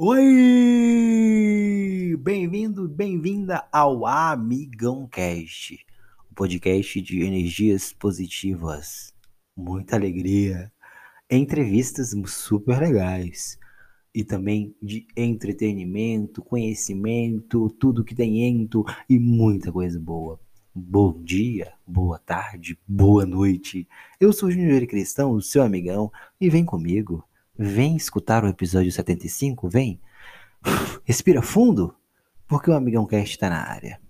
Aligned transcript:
Oi! 0.00 0.20
Bem-vindo, 2.20 2.88
bem-vinda 2.88 3.66
ao 3.72 4.06
Amigão 4.06 5.08
Cast, 5.08 5.84
o 6.30 6.34
podcast 6.36 7.00
de 7.02 7.22
energias 7.22 7.92
positivas, 7.92 9.12
muita 9.56 9.96
alegria, 9.96 10.70
entrevistas 11.28 12.14
super 12.26 12.78
legais 12.78 13.58
e 14.14 14.22
também 14.22 14.72
de 14.80 15.04
entretenimento, 15.16 16.44
conhecimento, 16.44 17.68
tudo 17.70 18.04
que 18.04 18.14
tem 18.14 18.44
ento 18.44 18.84
e 19.08 19.18
muita 19.18 19.72
coisa 19.72 19.98
boa. 19.98 20.38
Bom 20.72 21.20
dia, 21.24 21.72
boa 21.84 22.20
tarde, 22.20 22.78
boa 22.86 23.26
noite. 23.26 23.88
Eu 24.20 24.32
sou 24.32 24.48
o 24.48 24.52
Júnior 24.52 24.86
Cristão, 24.86 25.32
o 25.32 25.42
seu 25.42 25.64
amigão, 25.64 26.12
e 26.40 26.48
vem 26.48 26.64
comigo. 26.64 27.27
Vem 27.58 27.96
escutar 27.96 28.44
o 28.44 28.48
episódio 28.48 28.92
75, 28.92 29.68
vem. 29.68 30.00
Respira 31.04 31.42
fundo, 31.42 31.92
porque 32.46 32.70
o 32.70 32.74
Amigão 32.74 33.04
Cast 33.04 33.30
está 33.30 33.50
na 33.50 33.68
área. 33.68 34.00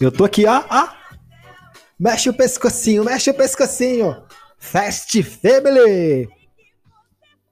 Eu 0.00 0.12
tô 0.12 0.24
aqui, 0.24 0.44
ó, 0.44 0.62
ó. 0.68 0.88
Mexe 1.98 2.28
o 2.28 2.34
pescocinho, 2.34 3.04
mexe 3.04 3.30
o 3.30 3.34
pescocinho. 3.34 4.26
Fast 4.58 5.22
Family. 5.22 6.28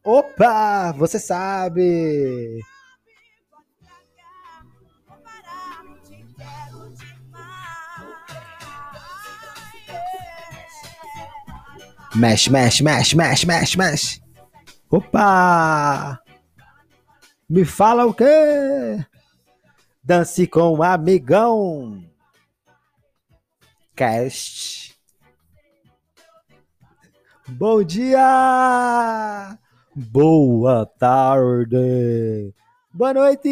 Opa, 0.04 0.92
você 0.92 1.18
sabe. 1.18 2.60
Mexe, 12.14 12.50
mexe, 12.50 12.82
mexe, 12.82 13.16
mexe, 13.16 13.46
mexe, 13.46 13.78
mexe. 13.78 14.22
Opa! 14.90 16.20
Me 17.48 17.64
fala 17.64 18.04
o 18.04 18.12
quê? 18.12 19.04
Dance 20.04 20.46
com 20.46 20.74
um 20.74 20.82
amigão. 20.82 22.04
Cast. 23.96 24.94
Bom 27.48 27.82
dia! 27.82 29.58
Boa 29.94 30.86
tarde! 30.98 32.54
Boa 32.92 33.14
noite! 33.14 33.48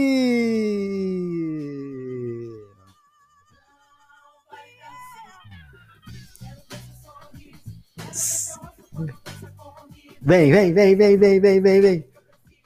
Vem, 10.23 10.53
vem, 10.53 10.73
vem, 10.73 10.97
vem, 10.97 11.17
vem, 11.17 11.41
vem, 11.41 11.61
vem, 11.61 11.81
vem. 11.81 12.09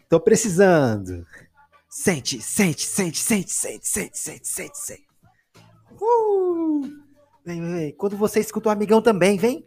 Tô 0.09 0.21
precisando. 0.21 1.27
Sente, 1.89 2.41
sente, 2.41 2.85
sente, 2.87 3.19
sente, 3.19 3.51
sente, 3.51 3.87
sente, 3.87 4.19
sente, 4.19 4.49
sente, 4.49 4.79
sente. 4.79 5.07
Uh! 6.01 6.83
Vem, 7.45 7.61
vem, 7.61 7.75
vem. 7.75 7.93
Quando 7.93 8.17
você 8.17 8.41
escuta 8.41 8.69
o 8.69 8.73
amigão 8.73 9.01
também, 9.01 9.39
vem. 9.39 9.65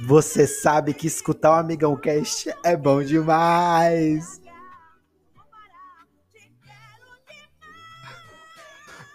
Você 0.00 0.46
sabe 0.46 0.92
que 0.92 1.06
escutar 1.06 1.52
o 1.52 1.60
Amigão 1.60 1.96
Cast 1.96 2.54
é 2.62 2.76
bom 2.76 3.02
demais. 3.02 4.40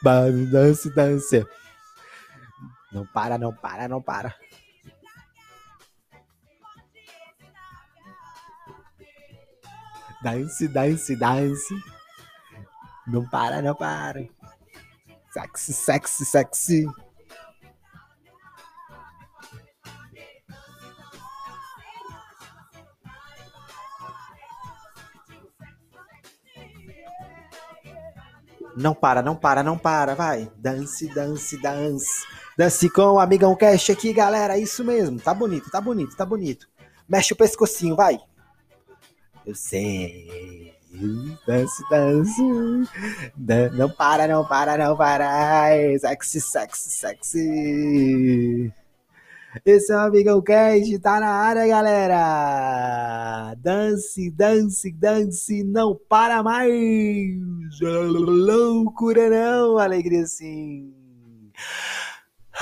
Dance, 0.03 0.89
dance. 0.89 1.45
Não 2.91 3.05
para, 3.05 3.37
não 3.37 3.53
para, 3.53 3.87
não 3.87 4.01
para. 4.01 4.35
Dance, 10.21 10.67
dance, 10.67 11.15
dance. 11.15 11.73
Não 13.07 13.27
para, 13.27 13.61
não 13.61 13.73
para. 13.73 14.27
Sexy, 15.31 15.73
sexy, 15.73 16.25
sexy. 16.25 16.85
Não 28.75 28.93
para, 28.93 29.21
não 29.21 29.35
para, 29.35 29.63
não 29.63 29.77
para, 29.77 30.15
vai. 30.15 30.51
Dance, 30.57 31.07
dance, 31.13 31.57
dance. 31.61 32.40
Dance 32.57 32.89
com 32.89 33.13
o 33.13 33.19
Amigão 33.19 33.55
Cash 33.55 33.89
aqui, 33.89 34.13
galera. 34.13 34.57
Isso 34.57 34.83
mesmo. 34.83 35.19
Tá 35.19 35.33
bonito, 35.33 35.69
tá 35.69 35.79
bonito, 35.79 36.15
tá 36.15 36.25
bonito. 36.25 36.67
Mexe 37.07 37.33
o 37.33 37.35
pescocinho, 37.35 37.95
vai. 37.95 38.19
Eu 39.45 39.55
sei. 39.55 40.73
Dance, 41.47 41.83
dance. 41.89 42.41
Não 43.73 43.89
para, 43.89 44.27
não 44.27 44.45
para, 44.45 44.77
não 44.77 44.95
para. 44.95 45.69
Sexy, 45.99 46.41
sexy, 46.41 46.89
sexy. 46.89 48.73
Esse 49.65 49.91
é 49.91 49.95
o 49.95 49.99
Amigão 49.99 50.41
Cast, 50.41 50.97
tá 50.99 51.19
na 51.19 51.27
área, 51.27 51.67
galera! 51.67 53.53
Dance, 53.55 54.31
dance, 54.31 54.89
dance, 54.93 55.61
não 55.61 55.93
para 56.07 56.41
mais! 56.41 57.37
Loucura 57.81 59.29
não, 59.29 59.77
alegria 59.77 60.25
sim! 60.25 61.00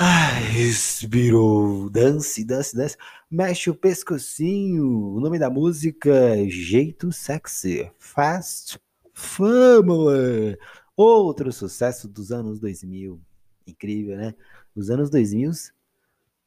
Ai, 0.02 0.42
respirou, 0.44 1.90
dance, 1.90 2.42
dance, 2.42 2.74
dance, 2.74 2.96
mexe 3.30 3.68
o 3.68 3.74
pescocinho. 3.74 4.86
O 5.14 5.20
nome 5.20 5.38
da 5.38 5.50
música 5.50 6.08
é 6.10 6.48
Jeito 6.48 7.12
Sexy, 7.12 7.90
Fast 7.98 8.80
Family. 9.12 10.56
Outro 10.96 11.52
sucesso 11.52 12.08
dos 12.08 12.32
anos 12.32 12.58
2000. 12.58 13.20
Incrível, 13.66 14.16
né? 14.16 14.34
Os 14.74 14.88
anos 14.88 15.10
2000 15.10 15.50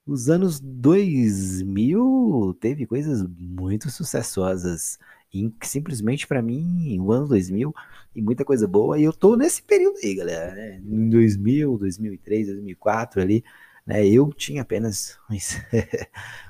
os 0.06 0.30
anos 0.30 0.60
2000 0.60 2.58
teve 2.60 2.86
coisas 2.86 3.24
muito 3.40 3.90
sucessosas 3.90 4.98
E 5.34 5.52
simplesmente 5.64 6.28
para 6.28 6.42
mim, 6.42 7.00
o 7.00 7.12
ano 7.12 7.28
2000 7.28 7.74
e 8.16 8.22
muita 8.22 8.46
coisa 8.46 8.68
boa. 8.68 9.00
E 9.00 9.04
eu 9.04 9.14
tô 9.14 9.36
nesse 9.36 9.64
período 9.64 9.98
aí, 10.04 10.16
galera. 10.16 10.54
Né? 10.54 10.78
Em 10.78 11.10
2000, 11.10 11.78
2003, 11.78 12.48
2004 12.48 13.22
ali, 13.22 13.44
né? 13.86 14.06
Eu 14.08 14.32
tinha 14.34 14.62
apenas 14.62 15.18
uns, 15.30 15.58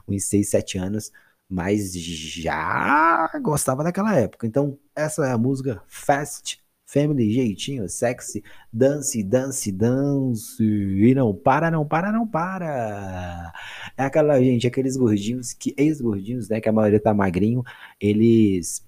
uns 0.08 0.26
6, 0.26 0.50
7 0.50 0.78
anos, 0.78 1.12
mas 1.50 1.94
já 1.94 3.30
gostava 3.42 3.84
daquela 3.84 4.16
época. 4.16 4.48
Então, 4.48 4.80
essa 4.96 5.26
é 5.28 5.32
a 5.32 5.38
música 5.38 5.82
Fast 5.88 6.63
Family, 6.94 7.32
jeitinho, 7.32 7.90
sexy, 7.90 8.44
dance, 8.72 9.24
dance, 9.24 9.72
dance, 9.72 10.64
e 10.64 11.16
não 11.16 11.34
para, 11.34 11.72
não 11.72 11.84
para, 11.88 12.12
não 12.12 12.28
para. 12.28 13.52
É 13.98 14.04
aquela 14.04 14.40
gente, 14.40 14.68
aqueles 14.68 14.96
gordinhos, 14.96 15.54
que 15.54 15.74
ex-gordinhos, 15.76 16.50
né, 16.50 16.62
que 16.62 16.70
a 16.70 16.72
maioria 16.72 17.00
tá 17.00 17.12
magrinho, 17.12 17.64
eles 18.00 18.86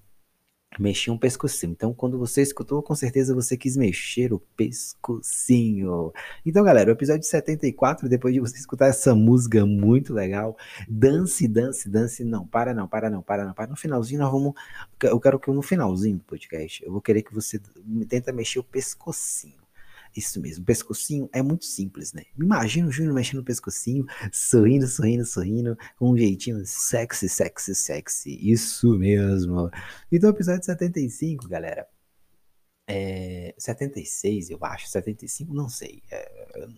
mexiam 0.78 1.16
o 1.16 1.18
pescocinho. 1.18 1.72
Então, 1.72 1.92
quando 1.92 2.18
você 2.18 2.42
escutou, 2.42 2.82
com 2.82 2.94
certeza 2.94 3.34
você 3.34 3.56
quis 3.56 3.76
mexer 3.76 4.32
o 4.32 4.38
pescocinho. 4.56 6.12
Então, 6.44 6.64
galera, 6.64 6.90
o 6.90 6.92
episódio 6.92 7.26
74, 7.26 8.08
depois 8.08 8.34
de 8.34 8.40
você 8.40 8.56
escutar 8.56 8.86
essa 8.86 9.14
música 9.14 9.64
muito 9.66 10.12
legal, 10.14 10.56
dance, 10.88 11.46
dance, 11.48 11.88
dance, 11.88 12.24
não, 12.24 12.46
para 12.46 12.72
não, 12.74 12.88
para 12.88 13.10
não, 13.10 13.22
para 13.22 13.44
não, 13.44 13.52
para. 13.52 13.66
No 13.68 13.76
finalzinho 13.76 14.20
nós 14.20 14.30
vamos, 14.30 14.54
eu 15.02 15.20
quero 15.20 15.38
que 15.38 15.50
no 15.50 15.62
finalzinho 15.62 16.18
do 16.18 16.24
podcast, 16.24 16.84
eu 16.84 16.92
vou 16.92 17.00
querer 17.00 17.22
que 17.22 17.34
você 17.34 17.60
tenta 18.08 18.32
mexer 18.32 18.58
o 18.58 18.64
pescocinho. 18.64 19.65
Isso 20.16 20.40
mesmo, 20.40 20.64
pescocinho 20.64 21.28
é 21.32 21.42
muito 21.42 21.66
simples, 21.66 22.12
né? 22.14 22.22
Imagina 22.38 22.88
o 22.88 22.92
Júnior 22.92 23.14
mexendo 23.14 23.40
no 23.40 23.44
pescocinho, 23.44 24.06
sorrindo, 24.32 24.86
sorrindo, 24.86 25.24
sorrindo, 25.26 25.76
com 25.98 26.12
um 26.12 26.16
jeitinho 26.16 26.64
sexy, 26.64 27.28
sexy, 27.28 27.74
sexy. 27.74 28.50
Isso 28.50 28.96
mesmo. 28.98 29.70
Então, 30.10 30.30
episódio 30.30 30.64
75, 30.64 31.46
galera. 31.46 31.86
É, 32.88 33.54
76, 33.58 34.50
eu 34.50 34.58
acho, 34.62 34.88
75, 34.88 35.52
não 35.52 35.68
sei. 35.68 36.02
É, 36.10 36.68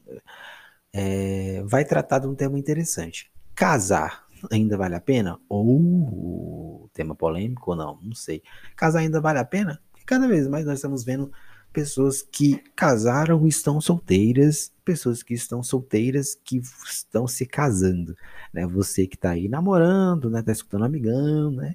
é, 0.93 1.63
vai 1.63 1.85
tratar 1.85 2.19
de 2.19 2.27
um 2.27 2.35
tema 2.35 2.59
interessante. 2.59 3.31
Casar 3.55 4.27
ainda 4.51 4.77
vale 4.77 4.97
a 4.97 5.01
pena? 5.01 5.39
Ou 5.49 6.91
tema 6.93 7.15
polêmico 7.15 7.71
ou 7.71 7.77
não? 7.77 8.01
Não 8.03 8.15
sei. 8.15 8.43
Casar 8.75 9.01
ainda 9.01 9.21
vale 9.21 9.39
a 9.39 9.45
pena? 9.45 9.81
cada 10.09 10.27
vez 10.27 10.49
mais 10.49 10.65
nós 10.65 10.79
estamos 10.79 11.05
vendo 11.05 11.31
pessoas 11.73 12.23
que 12.23 12.59
casaram 12.75 13.45
e 13.47 13.49
estão 13.49 13.81
solteiras, 13.81 14.73
pessoas 14.85 15.23
que 15.23 15.35
estão 15.35 15.63
solteiras 15.63 16.35
que 16.35 16.61
estão 16.87 17.27
se 17.27 17.47
casando, 17.47 18.17
né? 18.53 18.67
Você 18.67 19.07
que 19.07 19.17
tá 19.17 19.31
aí 19.31 19.49
namorando, 19.49 20.31
né? 20.31 20.43
Tá 20.43 20.53
escutando 20.53 20.85
amigão, 20.85 21.51
né? 21.51 21.75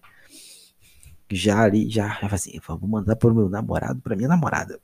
Já 1.32 1.62
ali, 1.64 1.90
já, 1.90 2.20
já 2.22 2.28
assim, 2.28 2.60
vou 2.68 2.88
mandar 2.88 3.16
pro 3.16 3.34
meu 3.34 3.50
namorado, 3.50 4.02
pra 4.02 4.16
minha 4.16 4.30
namorada 4.30 4.80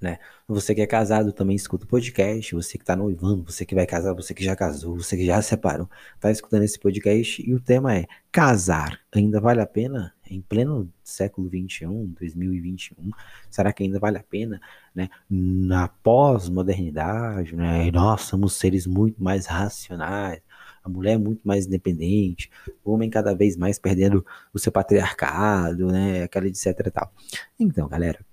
né? 0.00 0.18
Você 0.48 0.74
que 0.74 0.80
é 0.80 0.86
casado 0.86 1.32
também 1.32 1.54
escuta 1.54 1.84
o 1.84 1.88
podcast, 1.88 2.54
você 2.54 2.78
que 2.78 2.84
tá 2.84 2.96
noivando, 2.96 3.44
você 3.44 3.66
que 3.66 3.74
vai 3.74 3.86
casar, 3.86 4.14
você 4.14 4.32
que 4.32 4.42
já 4.42 4.56
casou, 4.56 4.96
você 4.96 5.16
que 5.16 5.26
já 5.26 5.40
separou, 5.42 5.88
tá 6.18 6.30
escutando 6.30 6.62
esse 6.62 6.78
podcast 6.78 7.42
e 7.46 7.54
o 7.54 7.60
tema 7.60 7.94
é 7.94 8.06
casar 8.32 8.98
ainda 9.12 9.40
vale 9.40 9.60
a 9.60 9.66
pena 9.66 10.14
em 10.30 10.40
pleno 10.40 10.90
século 11.02 11.48
21, 11.48 12.06
2021? 12.18 13.10
Será 13.50 13.72
que 13.72 13.82
ainda 13.82 13.98
vale 13.98 14.16
a 14.18 14.22
pena, 14.22 14.60
né? 14.94 15.08
Na 15.28 15.88
pós-modernidade, 15.88 17.54
né? 17.56 17.90
Nós 17.90 18.22
somos 18.22 18.54
seres 18.54 18.86
muito 18.86 19.22
mais 19.22 19.46
racionais, 19.46 20.40
a 20.82 20.88
mulher 20.88 21.14
é 21.14 21.18
muito 21.18 21.42
mais 21.44 21.66
independente, 21.66 22.50
o 22.84 22.92
homem 22.92 23.10
cada 23.10 23.34
vez 23.34 23.56
mais 23.56 23.78
perdendo 23.78 24.24
o 24.54 24.58
seu 24.58 24.72
patriarcado, 24.72 25.88
né? 25.88 26.22
Aquela 26.22 26.46
etc 26.46 26.66
e 26.86 26.90
tal. 26.90 27.12
Então, 27.58 27.88
galera, 27.88 28.24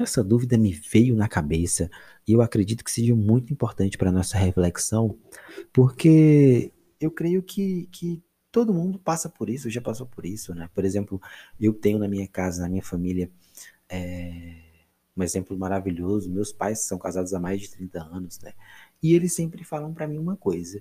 essa 0.00 0.24
dúvida 0.24 0.56
me 0.56 0.72
veio 0.72 1.14
na 1.14 1.28
cabeça 1.28 1.90
e 2.26 2.32
eu 2.32 2.40
acredito 2.40 2.82
que 2.82 2.90
seja 2.90 3.14
muito 3.14 3.52
importante 3.52 3.98
para 3.98 4.10
nossa 4.10 4.38
reflexão, 4.38 5.18
porque 5.72 6.72
eu 6.98 7.10
creio 7.10 7.42
que, 7.42 7.86
que 7.92 8.22
todo 8.54 8.72
mundo 8.72 9.00
passa 9.00 9.28
por 9.28 9.50
isso, 9.50 9.68
já 9.68 9.80
passou 9.80 10.06
por 10.06 10.24
isso, 10.24 10.54
né? 10.54 10.70
Por 10.72 10.84
exemplo, 10.84 11.20
eu 11.60 11.74
tenho 11.74 11.98
na 11.98 12.06
minha 12.06 12.28
casa, 12.28 12.62
na 12.62 12.68
minha 12.68 12.84
família, 12.84 13.28
é, 13.88 14.54
um 15.16 15.24
exemplo 15.24 15.58
maravilhoso. 15.58 16.30
Meus 16.30 16.52
pais 16.52 16.86
são 16.86 16.96
casados 16.96 17.34
há 17.34 17.40
mais 17.40 17.62
de 17.62 17.70
30 17.70 18.00
anos, 18.00 18.38
né? 18.38 18.52
E 19.02 19.12
eles 19.12 19.34
sempre 19.34 19.64
falam 19.64 19.92
para 19.92 20.06
mim 20.06 20.18
uma 20.18 20.36
coisa 20.36 20.80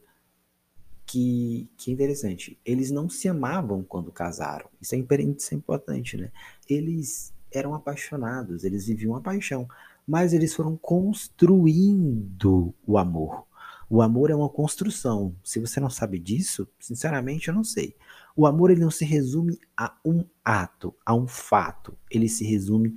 que, 1.04 1.68
que 1.76 1.90
é 1.90 1.94
interessante. 1.96 2.60
Eles 2.64 2.92
não 2.92 3.10
se 3.10 3.28
amavam 3.28 3.82
quando 3.82 4.12
casaram. 4.12 4.70
Isso 4.80 4.94
é, 4.94 5.00
isso 5.00 5.54
é 5.56 5.58
importante, 5.58 6.16
né? 6.16 6.32
Eles 6.70 7.34
eram 7.52 7.74
apaixonados, 7.74 8.64
eles 8.64 8.86
viviam 8.86 9.16
a 9.16 9.22
paixão, 9.22 9.68
mas 10.08 10.32
eles 10.32 10.54
foram 10.54 10.78
construindo 10.78 12.72
o 12.86 13.00
amor. 13.00 13.48
O 13.94 14.02
amor 14.02 14.32
é 14.32 14.36
uma 14.36 14.50
construção. 14.50 15.36
Se 15.44 15.60
você 15.60 15.80
não 15.80 15.88
sabe 15.88 16.18
disso, 16.18 16.68
sinceramente 16.80 17.50
eu 17.50 17.54
não 17.54 17.64
sei. 17.64 17.96
O 18.36 18.48
amor 18.48 18.72
ele 18.72 18.82
não 18.82 18.90
se 18.90 19.06
resume 19.06 19.60
a 19.78 19.96
um 20.04 20.26
ato, 20.44 20.96
a 21.06 21.14
um 21.14 21.28
fato. 21.28 21.96
Ele 22.10 22.28
se 22.28 22.44
resume 22.44 22.96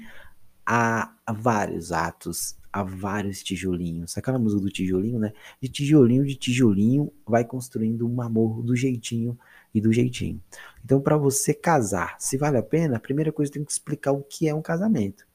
a, 0.65 1.15
a 1.27 1.35
vários 1.35 1.93
atos, 1.93 2.57
a 2.73 2.83
vários 2.83 3.43
tijolinhos. 3.43 4.17
Aquela 4.17 4.39
música 4.39 4.63
do 4.63 4.71
tijolinho, 4.71 5.19
né? 5.19 5.35
De 5.61 5.69
tijolinho, 5.69 6.25
de 6.25 6.35
tijolinho, 6.35 7.13
vai 7.27 7.45
construindo 7.45 8.09
um 8.09 8.23
amor 8.23 8.63
do 8.63 8.75
jeitinho 8.75 9.39
e 9.75 9.83
do 9.83 9.93
jeitinho. 9.93 10.43
Então, 10.83 10.99
para 10.99 11.19
você 11.19 11.53
casar, 11.53 12.17
se 12.19 12.39
vale 12.39 12.57
a 12.57 12.63
pena, 12.63 12.97
a 12.97 13.01
primeira 13.01 13.31
coisa 13.31 13.53
tem 13.53 13.63
que 13.63 13.71
explicar 13.71 14.13
o 14.13 14.23
que 14.23 14.49
é 14.49 14.55
um 14.55 14.63
casamento. 14.63 15.27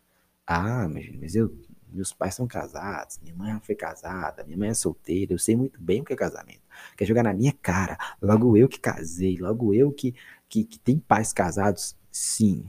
Ah, 0.47 0.89
mas 0.89 1.35
eu, 1.35 1.55
meus 1.91 2.13
pais 2.13 2.35
são 2.35 2.47
casados, 2.47 3.19
minha 3.21 3.35
mãe 3.35 3.59
foi 3.61 3.75
casada, 3.75 4.43
minha 4.43 4.57
mãe 4.57 4.69
é 4.69 4.73
solteira, 4.73 5.33
eu 5.33 5.39
sei 5.39 5.55
muito 5.55 5.81
bem 5.81 6.01
o 6.01 6.05
que 6.05 6.13
é 6.13 6.15
casamento. 6.15 6.61
Quer 6.95 7.05
jogar 7.05 7.23
na 7.23 7.33
minha 7.33 7.53
cara, 7.53 7.97
logo 8.21 8.55
eu 8.57 8.67
que 8.67 8.79
casei, 8.79 9.37
logo 9.37 9.73
eu 9.73 9.91
que, 9.91 10.15
que, 10.47 10.63
que 10.63 10.79
tem 10.79 10.97
pais 10.99 11.33
casados, 11.33 11.95
sim. 12.11 12.65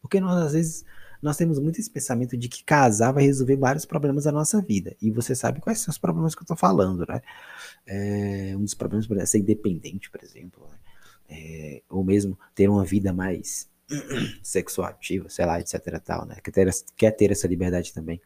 Porque 0.00 0.20
nós, 0.20 0.46
às 0.46 0.52
vezes, 0.52 0.84
nós 1.20 1.36
temos 1.36 1.58
muito 1.58 1.80
esse 1.80 1.90
pensamento 1.90 2.36
de 2.36 2.48
que 2.48 2.64
casar 2.64 3.12
vai 3.12 3.24
resolver 3.24 3.56
vários 3.56 3.84
problemas 3.84 4.24
da 4.24 4.32
nossa 4.32 4.62
vida. 4.62 4.96
E 5.02 5.10
você 5.10 5.34
sabe 5.34 5.60
quais 5.60 5.80
são 5.80 5.90
os 5.90 5.98
problemas 5.98 6.34
que 6.34 6.42
eu 6.42 6.46
tô 6.46 6.56
falando, 6.56 7.04
né? 7.08 7.20
É, 7.86 8.54
um 8.56 8.62
dos 8.62 8.74
problemas 8.74 9.10
é 9.10 9.26
ser 9.26 9.38
independente, 9.38 10.10
por 10.10 10.22
exemplo. 10.22 10.66
Né? 10.70 10.78
É, 11.30 11.82
ou 11.88 12.04
mesmo 12.04 12.38
ter 12.54 12.68
uma 12.68 12.84
vida 12.84 13.12
mais 13.12 13.68
sexual 14.42 14.88
ativa, 14.88 15.28
sei 15.28 15.46
lá, 15.46 15.60
etc 15.60 16.00
tal, 16.04 16.26
né? 16.26 16.36
Quer 16.42 16.50
ter, 16.50 16.70
quer 16.96 17.10
ter 17.12 17.30
essa 17.30 17.48
liberdade 17.48 17.92
também. 17.92 18.20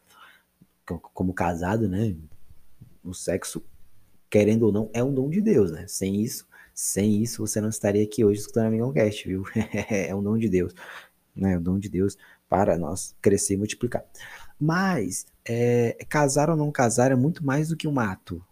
Como 1.13 1.33
casado, 1.33 1.87
né? 1.87 2.15
O 3.03 3.13
sexo, 3.13 3.63
querendo 4.29 4.63
ou 4.63 4.71
não, 4.71 4.89
é 4.93 5.03
um 5.03 5.13
dom 5.13 5.29
de 5.29 5.41
Deus, 5.41 5.71
né? 5.71 5.85
Sem 5.87 6.21
isso, 6.21 6.47
sem 6.73 7.21
isso 7.21 7.45
você 7.45 7.61
não 7.61 7.69
estaria 7.69 8.03
aqui 8.03 8.23
hoje 8.25 8.41
escutando 8.41 8.83
a 8.83 8.93
Cast, 8.93 9.27
viu? 9.27 9.43
é 9.89 10.13
um 10.13 10.23
dom 10.23 10.37
de 10.37 10.49
Deus, 10.49 10.73
né? 11.35 11.53
É 11.53 11.57
um 11.57 11.61
dom 11.61 11.79
de 11.79 11.89
Deus 11.89 12.17
para 12.49 12.77
nós 12.77 13.15
crescer 13.21 13.55
e 13.55 13.57
multiplicar. 13.57 14.03
Mas 14.59 15.25
é, 15.45 15.97
casar 16.09 16.49
ou 16.49 16.55
não 16.55 16.71
casar 16.71 17.11
é 17.11 17.15
muito 17.15 17.45
mais 17.45 17.69
do 17.69 17.77
que 17.77 17.87
um 17.87 17.99
ato 17.99 18.43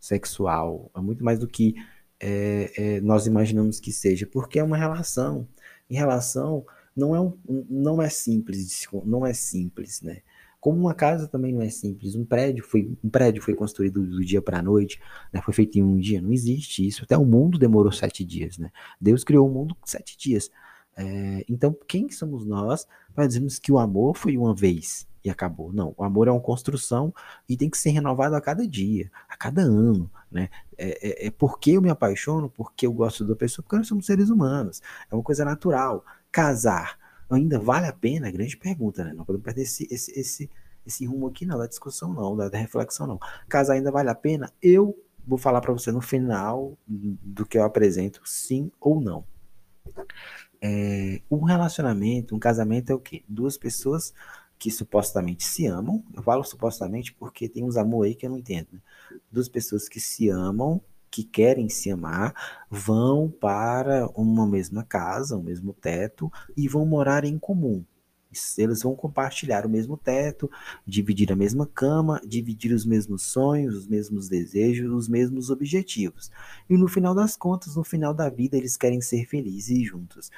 sexual, 0.00 0.90
é 0.94 1.00
muito 1.00 1.24
mais 1.24 1.38
do 1.38 1.46
que 1.46 1.74
é, 2.18 2.72
é, 2.76 3.00
nós 3.00 3.26
imaginamos 3.26 3.78
que 3.78 3.92
seja, 3.92 4.26
porque 4.26 4.58
é 4.58 4.64
uma 4.64 4.76
relação. 4.76 5.46
Em 5.88 5.94
relação 5.94 6.64
não 6.96 7.14
é, 7.14 7.20
um, 7.20 7.36
não 7.68 8.00
é 8.00 8.08
simples, 8.08 8.86
não 9.04 9.26
é 9.26 9.32
simples, 9.34 10.00
né? 10.00 10.20
Como 10.58 10.80
uma 10.80 10.94
casa 10.94 11.28
também 11.28 11.52
não 11.52 11.62
é 11.62 11.68
simples, 11.68 12.14
um 12.14 12.24
prédio 12.24 12.64
foi 12.64 12.90
um 13.04 13.08
prédio 13.08 13.42
foi 13.42 13.54
construído 13.54 14.04
do 14.04 14.24
dia 14.24 14.42
para 14.42 14.58
a 14.58 14.62
noite, 14.62 15.00
né? 15.32 15.40
Foi 15.42 15.54
feito 15.54 15.78
em 15.78 15.82
um 15.82 15.96
dia, 15.96 16.20
não 16.20 16.32
existe 16.32 16.86
isso. 16.86 17.04
Até 17.04 17.16
o 17.16 17.24
mundo 17.24 17.58
demorou 17.58 17.92
sete 17.92 18.24
dias, 18.24 18.58
né? 18.58 18.70
Deus 19.00 19.22
criou 19.22 19.48
o 19.48 19.52
mundo 19.52 19.76
sete 19.84 20.16
dias. 20.16 20.50
É, 20.96 21.44
então, 21.48 21.76
quem 21.86 22.10
somos 22.10 22.46
nós 22.46 22.86
para 23.14 23.26
dizermos 23.26 23.58
que 23.58 23.70
o 23.70 23.78
amor 23.78 24.16
foi 24.16 24.36
uma 24.36 24.54
vez 24.54 25.06
e 25.26 25.30
acabou? 25.30 25.72
Não, 25.72 25.92
o 25.96 26.04
amor 26.04 26.28
é 26.28 26.30
uma 26.30 26.40
construção 26.40 27.12
e 27.48 27.56
tem 27.56 27.68
que 27.68 27.76
ser 27.76 27.90
renovado 27.90 28.36
a 28.36 28.40
cada 28.40 28.66
dia, 28.66 29.10
a 29.28 29.36
cada 29.36 29.60
ano, 29.60 30.08
né? 30.30 30.48
É, 30.78 31.24
é, 31.24 31.26
é 31.26 31.30
porque 31.32 31.72
eu 31.72 31.82
me 31.82 31.90
apaixono, 31.90 32.48
porque 32.48 32.86
eu 32.86 32.92
gosto 32.92 33.24
da 33.24 33.34
pessoa, 33.34 33.64
porque 33.64 33.76
nós 33.76 33.88
somos 33.88 34.06
seres 34.06 34.30
humanos. 34.30 34.80
É 35.10 35.14
uma 35.16 35.24
coisa 35.24 35.44
natural. 35.44 36.04
Casar 36.30 36.96
ainda 37.28 37.58
vale 37.58 37.86
a 37.86 37.92
pena? 37.92 38.30
Grande 38.30 38.56
pergunta, 38.56 39.02
né? 39.02 39.12
Não 39.12 39.24
podemos 39.24 39.44
perder 39.44 39.62
esse, 39.62 39.88
esse, 39.90 40.12
esse, 40.16 40.50
esse 40.86 41.04
rumo 41.04 41.26
aqui, 41.26 41.44
não, 41.44 41.58
da 41.58 41.66
discussão, 41.66 42.12
não, 42.12 42.36
da, 42.36 42.48
da 42.48 42.58
reflexão, 42.58 43.08
não. 43.08 43.18
Casar 43.48 43.74
ainda 43.74 43.90
vale 43.90 44.08
a 44.08 44.14
pena? 44.14 44.52
Eu 44.62 44.96
vou 45.26 45.38
falar 45.38 45.60
para 45.60 45.72
você 45.72 45.90
no 45.90 46.00
final 46.00 46.78
do 46.86 47.44
que 47.44 47.58
eu 47.58 47.64
apresento, 47.64 48.20
sim 48.24 48.70
ou 48.80 49.00
não. 49.00 49.24
É, 50.62 51.20
um 51.28 51.42
relacionamento, 51.42 52.36
um 52.36 52.38
casamento 52.38 52.90
é 52.90 52.94
o 52.94 53.00
quê? 53.00 53.24
Duas 53.28 53.58
pessoas 53.58 54.14
que 54.58 54.70
supostamente 54.70 55.44
se 55.44 55.66
amam. 55.66 56.02
Eu 56.14 56.22
falo 56.22 56.44
supostamente 56.44 57.12
porque 57.12 57.48
tem 57.48 57.64
uns 57.64 57.76
amor 57.76 58.06
aí 58.06 58.14
que 58.14 58.26
eu 58.26 58.30
não 58.30 58.38
entendo. 58.38 58.68
Né? 58.72 58.80
Duas 59.30 59.48
pessoas 59.48 59.88
que 59.88 60.00
se 60.00 60.28
amam, 60.28 60.80
que 61.10 61.24
querem 61.24 61.68
se 61.68 61.90
amar 61.90 62.34
vão 62.70 63.30
para 63.30 64.06
uma 64.14 64.46
mesma 64.46 64.84
casa, 64.84 65.36
um 65.36 65.42
mesmo 65.42 65.72
teto 65.72 66.30
e 66.56 66.68
vão 66.68 66.84
morar 66.84 67.24
em 67.24 67.38
comum. 67.38 67.84
Eles 68.58 68.82
vão 68.82 68.94
compartilhar 68.94 69.64
o 69.64 69.68
mesmo 69.68 69.96
teto, 69.96 70.50
dividir 70.86 71.32
a 71.32 71.36
mesma 71.36 71.66
cama, 71.66 72.20
dividir 72.26 72.72
os 72.72 72.84
mesmos 72.84 73.22
sonhos, 73.22 73.74
os 73.74 73.86
mesmos 73.86 74.28
desejos, 74.28 74.92
os 74.92 75.08
mesmos 75.08 75.48
objetivos. 75.48 76.30
E 76.68 76.76
no 76.76 76.88
final 76.88 77.14
das 77.14 77.36
contas, 77.36 77.76
no 77.76 77.84
final 77.84 78.12
da 78.12 78.28
vida, 78.28 78.56
eles 78.56 78.76
querem 78.76 79.00
ser 79.00 79.26
felizes 79.26 79.86
juntos. 79.86 80.30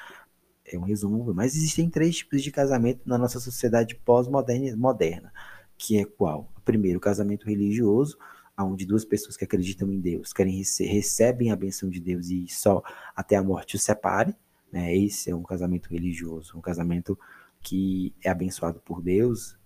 É 0.71 0.77
um 0.77 0.83
resumo, 0.83 1.33
mas 1.33 1.55
existem 1.55 1.89
três 1.89 2.17
tipos 2.17 2.43
de 2.43 2.51
casamento 2.51 3.01
na 3.05 3.17
nossa 3.17 3.39
sociedade 3.39 3.95
pós-moderna, 3.95 5.33
que 5.77 5.97
é 5.97 6.05
qual? 6.05 6.53
Primeiro, 6.63 6.99
o 6.99 7.01
casamento 7.01 7.47
religioso, 7.47 8.17
onde 8.57 8.85
duas 8.85 9.03
pessoas 9.03 9.35
que 9.35 9.43
acreditam 9.43 9.91
em 9.91 9.99
Deus 9.99 10.31
querem 10.31 10.57
rece 10.57 10.85
recebem 10.85 11.51
a 11.51 11.55
benção 11.55 11.89
de 11.89 11.99
Deus 11.99 12.29
e 12.29 12.47
só 12.47 12.83
até 13.15 13.35
a 13.35 13.43
morte 13.43 13.77
os 13.77 13.83
separe. 13.83 14.35
Né? 14.71 14.95
Esse 14.95 15.31
é 15.31 15.35
um 15.35 15.43
casamento 15.43 15.89
religioso, 15.89 16.57
um 16.57 16.61
casamento 16.61 17.17
que 17.61 18.13
é 18.23 18.29
abençoado 18.29 18.79
por 18.79 19.01
Deus, 19.01 19.57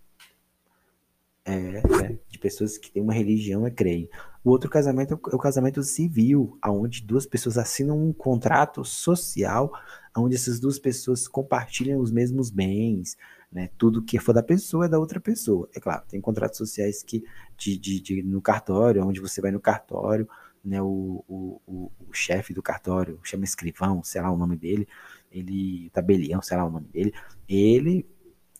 é, 1.45 1.51
é, 1.51 2.17
de 2.29 2.39
pessoas 2.39 2.77
que 2.77 2.89
têm 2.89 3.03
uma 3.03 3.13
religião 3.13 3.67
e 3.67 3.71
creem. 3.71 4.09
O 4.43 4.49
outro 4.49 4.69
casamento 4.69 5.13
é 5.13 5.35
o 5.35 5.39
casamento 5.39 5.83
civil, 5.83 6.57
onde 6.65 7.01
duas 7.01 7.25
pessoas 7.25 7.57
assinam 7.57 7.97
um 7.97 8.13
contrato 8.13 8.83
social, 8.85 9.71
onde 10.15 10.35
essas 10.35 10.59
duas 10.59 10.77
pessoas 10.77 11.27
compartilham 11.27 11.99
os 11.99 12.11
mesmos 12.11 12.49
bens, 12.49 13.17
né? 13.51 13.69
Tudo 13.77 14.03
que 14.03 14.19
for 14.19 14.33
da 14.33 14.43
pessoa 14.43 14.85
é 14.85 14.89
da 14.89 14.99
outra 14.99 15.19
pessoa. 15.19 15.69
É 15.75 15.79
claro, 15.79 16.03
tem 16.07 16.21
contratos 16.21 16.57
sociais 16.57 17.03
que 17.03 17.23
de, 17.57 17.77
de, 17.77 17.99
de 17.99 18.23
no 18.23 18.41
cartório, 18.41 19.05
onde 19.05 19.19
você 19.19 19.41
vai 19.41 19.51
no 19.51 19.59
cartório, 19.59 20.27
né? 20.63 20.81
O, 20.81 21.23
o, 21.27 21.61
o, 21.65 21.91
o 22.09 22.13
chefe 22.13 22.53
do 22.53 22.61
cartório, 22.61 23.19
chama 23.23 23.43
escrivão, 23.43 24.03
sei 24.03 24.21
lá 24.21 24.31
o 24.31 24.37
nome 24.37 24.55
dele, 24.55 24.87
ele, 25.31 25.89
tabelião, 25.89 26.41
sei 26.41 26.57
lá 26.57 26.65
o 26.65 26.71
nome 26.71 26.87
dele, 26.87 27.13
ele, 27.49 28.05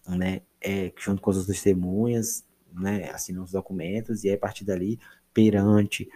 né, 0.08 0.42
é, 0.60 0.92
junto 0.98 1.22
com 1.22 1.30
as 1.30 1.46
testemunhas, 1.46 2.44
né, 2.74 3.10
assinam 3.12 3.44
os 3.44 3.52
documentos 3.52 4.24
e 4.24 4.30
aí, 4.30 4.36
a 4.36 4.40
partir 4.40 4.66
dali, 4.66 5.00
perante 5.34 6.10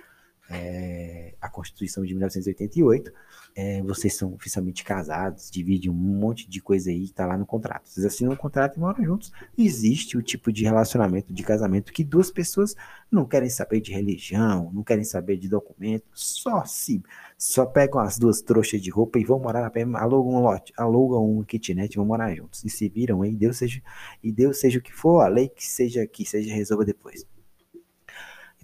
é, 0.50 1.34
a 1.42 1.50
Constituição 1.50 2.06
de 2.06 2.14
1988, 2.14 3.12
é, 3.56 3.82
vocês 3.82 4.16
são 4.16 4.34
oficialmente 4.34 4.84
casados, 4.84 5.50
dividem 5.50 5.90
um 5.90 5.94
monte 5.94 6.48
de 6.48 6.62
coisa 6.62 6.90
aí 6.90 7.08
que 7.08 7.14
tá 7.14 7.26
lá 7.26 7.38
no 7.38 7.46
contrato. 7.46 7.90
Vocês 7.90 8.06
assinam 8.06 8.34
um 8.34 8.36
contrato 8.36 8.78
e 8.78 8.80
moram 8.80 9.04
juntos. 9.04 9.32
Existe 9.58 10.18
o 10.18 10.22
tipo 10.22 10.52
de 10.52 10.64
relacionamento, 10.64 11.34
de 11.34 11.44
casamento, 11.44 11.92
que 11.92 12.04
duas 12.04 12.32
pessoas 12.32 12.76
não 13.12 13.26
querem 13.26 13.50
saber 13.50 13.82
de 13.82 13.92
religião, 13.92 14.72
não 14.74 14.84
querem 14.84 15.04
saber 15.04 15.38
de 15.38 15.50
documento, 15.50 16.06
só 16.14 16.64
se 16.66 17.02
só 17.38 17.66
pegam 17.66 18.00
as 18.00 18.18
duas 18.18 18.42
trouxas 18.42 18.82
de 18.82 18.90
roupa 18.90 19.20
e 19.20 19.24
vão 19.24 19.40
morar 19.40 19.62
na 19.62 19.70
pé, 19.70 19.84
alugam 19.94 20.36
um 20.36 20.42
lote, 20.42 20.74
alugam 20.76 21.38
um 21.38 21.44
kitnet 21.44 21.94
e 21.94 21.98
vão 21.98 22.06
morar 22.06 22.34
juntos. 22.36 22.64
E 22.64 22.70
se 22.70 22.90
viram 22.90 23.22
aí, 23.22 23.36
Deus 23.36 23.58
seja, 23.58 23.82
e 24.24 24.32
Deus 24.32 24.60
seja 24.60 24.80
o 24.80 24.82
que 24.82 24.94
for, 24.94 25.22
a 25.22 25.28
lei 25.28 25.50
que 25.50 25.66
seja 25.66 26.06
que 26.08 26.26
seja 26.26 26.54
resolva 26.54 26.84
depois. 26.84 27.26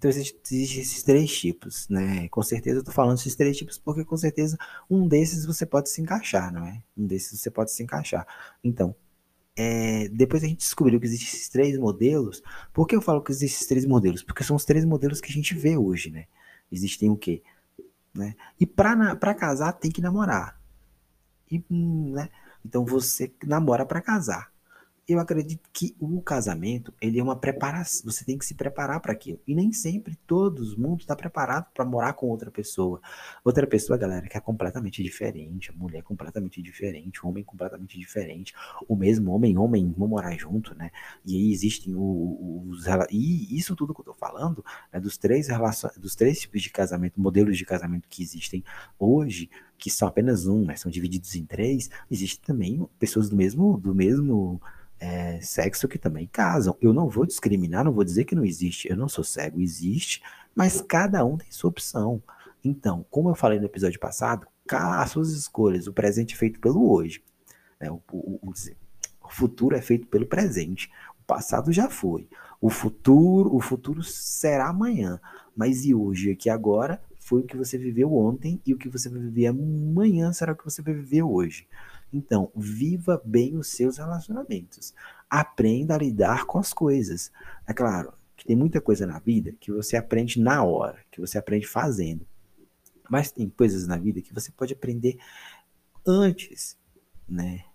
Então 0.03 0.12
existem 0.12 0.38
existe 0.51 0.79
esses 0.81 1.01
três 1.01 1.31
tipos, 1.33 1.88
né? 1.88 2.27
Com 2.27 2.43
certeza 2.43 2.79
eu 2.79 2.83
tô 2.83 2.91
falando 2.91 3.17
esses 3.17 3.36
três 3.38 3.55
tipos 3.55 3.77
porque 3.77 4.03
com 4.03 4.17
certeza 4.17 4.57
um 4.89 5.07
desses 5.07 5.45
você 5.45 5.65
pode 5.65 5.89
se 5.89 6.01
encaixar, 6.01 6.51
não 6.51 6.65
é? 6.65 6.83
Um 6.98 7.07
desses 7.07 7.39
você 7.39 7.50
pode 7.50 7.72
se 7.72 7.81
encaixar. 7.81 8.27
Então, 8.62 8.93
é, 9.55 10.10
depois 10.10 10.43
a 10.43 10.48
gente 10.48 10.57
descobriu 10.57 11.00
que 11.00 11.05
existem 11.05 11.29
esses 11.29 11.48
três 11.48 11.77
modelos. 11.77 12.43
Por 12.74 12.86
que 12.86 12.98
eu 12.98 13.01
falo 13.01 13.22
que 13.22 13.31
existem 13.31 13.55
esses 13.55 13.65
três 13.65 13.86
modelos? 13.86 14.22
Porque 14.24 14.43
são 14.43 14.57
os 14.57 14.65
três 14.65 14.83
modelos 14.83 15.22
que 15.22 15.31
a 15.31 15.33
gente 15.33 15.55
vê 15.55 15.77
hoje, 15.77 16.12
né? 16.12 16.25
Existem 16.69 17.10
o 17.10 17.15
quê? 17.15 17.41
Né? 18.13 18.36
E 18.60 18.65
para 18.65 19.33
casar 19.33 19.72
tem 19.72 19.89
que 19.89 20.01
namorar. 20.01 20.60
E, 21.50 21.63
hum, 21.72 22.12
né? 22.12 22.29
Então 22.65 22.83
você 22.83 23.31
namora 23.45 23.86
para 23.86 24.01
casar 24.01 24.52
eu 25.05 25.19
acredito 25.19 25.69
que 25.74 25.95
o 26.00 26.22
casamento, 26.22 26.93
ele 27.01 27.19
é 27.19 27.24
uma 27.24 27.36
preparação, 27.36 28.10
você 28.10 28.24
tem 28.24 28.38
que 28.38 28.45
se 28.45 28.53
preparar 28.55 29.01
para 29.01 29.12
aquilo. 29.12 29.39
E 29.45 29.53
nem 29.53 29.74
sempre 29.74 30.15
todo 30.25 30.63
mundo 30.77 31.01
está 31.01 31.13
preparado 31.13 31.67
para 31.74 31.83
morar 31.83 32.13
com 32.13 32.27
outra 32.27 32.50
pessoa. 32.50 33.01
Outra 33.43 33.67
pessoa, 33.67 33.98
galera, 33.98 34.27
que 34.29 34.38
é 34.38 34.39
completamente 34.39 35.03
diferente, 35.03 35.72
a 35.72 35.74
mulher 35.74 36.00
é 36.00 36.01
completamente 36.01 36.62
diferente, 36.62 37.24
o 37.24 37.27
homem 37.27 37.41
é 37.41 37.45
completamente 37.45 38.00
diferente, 38.00 38.53
o 38.88 38.95
mesmo 38.95 39.31
homem 39.31 39.57
homem 39.57 39.93
vão 39.98 40.07
morar 40.07 40.38
junto, 40.38 40.74
né? 40.74 40.89
E 41.25 41.36
aí 41.36 41.51
existem 41.51 41.93
os, 41.95 42.86
e 43.12 43.57
isso 43.57 43.75
tudo 43.75 43.93
que 43.93 44.00
eu 44.00 44.05
tô 44.05 44.13
falando, 44.13 44.63
né, 44.91 45.01
dos 45.01 45.17
três 45.17 45.50
relações, 45.50 45.98
dos 45.98 46.15
três 46.15 46.39
tipos 46.39 46.62
de 46.62 46.69
casamento, 46.69 47.19
modelos 47.19 47.57
de 47.57 47.65
casamento 47.65 48.07
que 48.07 48.24
existem 48.24 48.63
hoje, 48.98 49.50
que 49.77 49.89
são 49.89 50.07
apenas 50.07 50.48
um, 50.48 50.63
mas 50.63 50.79
são 50.79 50.89
divididos 50.89 51.36
em 51.36 51.45
três, 51.45 51.89
existem 52.10 52.41
também 52.45 52.88
pessoas 52.98 53.29
do 53.29 53.36
mesmo 53.36 53.77
do 53.77 53.93
mesmo 53.93 54.62
é, 55.03 55.38
sexo 55.41 55.86
que 55.86 55.98
também 55.98 56.25
casam. 56.31 56.77
Eu 56.81 56.93
não 56.93 57.10
vou 57.10 57.25
discriminar, 57.25 57.83
não 57.83 57.91
vou 57.91 58.05
dizer 58.05 58.24
que 58.24 58.33
não 58.33 58.45
existe. 58.45 58.89
Eu 58.89 58.95
não 58.95 59.10
sou 59.10 59.24
cego, 59.24 59.60
existe, 59.60 60.24
mas 60.55 60.79
cada 60.79 61.25
um 61.25 61.38
tem 61.38 61.51
sua 61.51 61.69
opção. 61.69 62.24
Então, 62.63 63.05
como 63.12 63.29
eu 63.29 63.36
falei 63.36 63.60
no 63.60 63.65
episódio 63.65 64.00
passado, 64.00 64.48
as 64.72 65.12
suas 65.12 65.31
escolhas, 65.31 65.88
o 65.88 65.93
presente 65.93 66.33
é 66.36 66.38
feito 66.38 66.57
pelo 66.62 66.89
hoje. 66.89 67.22
Né? 67.81 67.91
O, 67.91 68.01
o, 68.13 68.39
o, 68.41 68.53
o 69.25 69.29
futuro 69.29 69.75
é 69.75 69.81
feito 69.81 70.07
pelo 70.07 70.25
presente. 70.25 70.89
O 71.22 71.25
passado 71.25 71.74
já 71.74 71.89
foi. 71.89 72.29
O 72.62 72.69
futuro, 72.69 73.53
o 73.53 73.60
futuro 73.60 74.01
será 74.03 74.69
amanhã. 74.69 75.19
Mas 75.53 75.83
e 75.83 75.93
hoje, 75.93 76.31
aqui 76.31 76.50
agora, 76.50 77.01
foi 77.19 77.41
o 77.41 77.45
que 77.45 77.57
você 77.57 77.77
viveu 77.77 78.13
ontem 78.13 78.62
e 78.65 78.74
o 78.74 78.77
que 78.77 78.88
você 78.88 79.10
vai 79.10 79.19
viver 79.19 79.48
amanhã 79.48 80.31
será 80.31 80.53
o 80.53 80.55
que 80.55 80.63
você 80.63 80.81
vai 80.81 80.93
viver 80.93 81.24
hoje. 81.24 81.67
Então, 82.13 82.51
viva 82.55 83.20
bem 83.25 83.58
os 83.58 83.67
seus 83.70 83.98
relacionamentos. 83.98 84.93
Aprenda 85.29 85.96
a 85.96 85.98
lidar 85.98 86.46
com 86.46 86.60
as 86.60 86.72
coisas. 86.72 87.32
É 87.67 87.74
claro 87.74 88.13
que 88.38 88.46
tem 88.46 88.55
muita 88.55 88.79
coisa 88.79 89.08
na 89.08 89.20
vida 89.20 89.53
que 89.60 89.72
você 89.72 89.98
aprende 89.98 90.39
na 90.39 90.63
hora, 90.63 91.00
que 91.12 91.20
você 91.20 91.38
aprende 91.38 91.65
fazendo. 91.65 92.25
Mas 93.10 93.32
tem 93.32 93.50
coisas 93.50 93.88
na 93.88 93.98
vida 93.98 94.22
que 94.22 94.34
você 94.34 94.51
pode 94.51 94.74
aprender 94.74 95.17
antes, 96.05 96.77
né? 97.27 97.65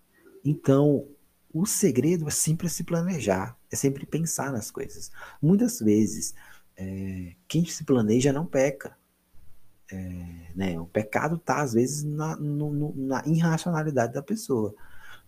Então, 0.45 1.07
o 1.53 1.65
segredo 1.67 2.29
é 2.29 2.31
sempre 2.31 2.69
se 2.69 2.85
planejar, 2.85 3.59
é 3.71 3.77
sempre 3.77 4.07
pensar 4.07 4.53
nas 4.53 4.71
coisas. 4.71 5.11
Muitas 5.41 5.81
vezes, 5.81 6.35
é, 6.77 7.35
quem 7.47 7.65
se 7.65 7.85
planeja 7.85 8.33
não 8.33 8.47
peca. 8.47 8.98
É, 9.91 10.53
né, 10.55 10.79
o 10.79 10.87
pecado 10.87 11.37
está, 11.37 11.63
às 11.63 11.73
vezes, 11.73 12.05
na, 12.05 12.37
no, 12.37 12.95
na 12.95 13.23
irracionalidade 13.27 14.13
da 14.13 14.23
pessoa. 14.23 14.75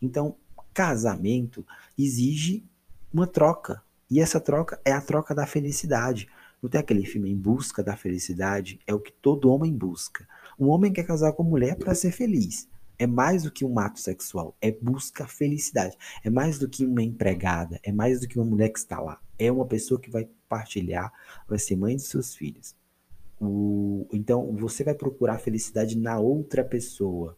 Então, 0.02 0.36
casamento 0.72 1.66
exige 1.98 2.64
uma 3.12 3.26
troca. 3.26 3.82
E 4.10 4.20
essa 4.20 4.40
troca 4.40 4.80
é 4.84 4.92
a 4.92 5.00
troca 5.00 5.34
da 5.34 5.46
felicidade. 5.46 6.28
Não 6.62 6.68
tem 6.68 6.80
aquele 6.80 7.06
filme 7.06 7.30
Em 7.30 7.36
Busca 7.36 7.82
da 7.82 7.96
Felicidade? 7.96 8.80
É 8.86 8.94
o 8.94 9.00
que 9.00 9.12
todo 9.12 9.50
homem 9.50 9.72
busca. 9.72 10.26
Um 10.58 10.68
homem 10.68 10.92
quer 10.92 11.04
casar 11.04 11.32
com 11.32 11.42
mulher 11.42 11.76
para 11.76 11.94
ser 11.94 12.10
feliz. 12.10 12.68
É 12.98 13.06
mais 13.06 13.44
do 13.44 13.50
que 13.50 13.64
um 13.64 13.78
ato 13.78 13.98
sexual. 13.98 14.54
É 14.60 14.70
busca 14.70 15.26
felicidade. 15.26 15.96
É 16.22 16.28
mais 16.28 16.58
do 16.58 16.68
que 16.68 16.84
uma 16.84 17.02
empregada. 17.02 17.80
É 17.82 17.90
mais 17.90 18.20
do 18.20 18.28
que 18.28 18.38
uma 18.38 18.44
mulher 18.44 18.68
que 18.68 18.78
está 18.78 19.00
lá. 19.00 19.18
É 19.38 19.50
uma 19.50 19.64
pessoa 19.64 19.98
que 19.98 20.10
vai 20.10 20.28
partilhar, 20.48 21.10
vai 21.48 21.58
ser 21.58 21.76
mãe 21.76 21.96
de 21.96 22.02
seus 22.02 22.34
filhos. 22.34 22.74
O, 23.40 24.06
então 24.12 24.54
você 24.56 24.84
vai 24.84 24.94
procurar 24.94 25.38
felicidade 25.38 25.96
na 25.96 26.18
outra 26.18 26.62
pessoa. 26.62 27.36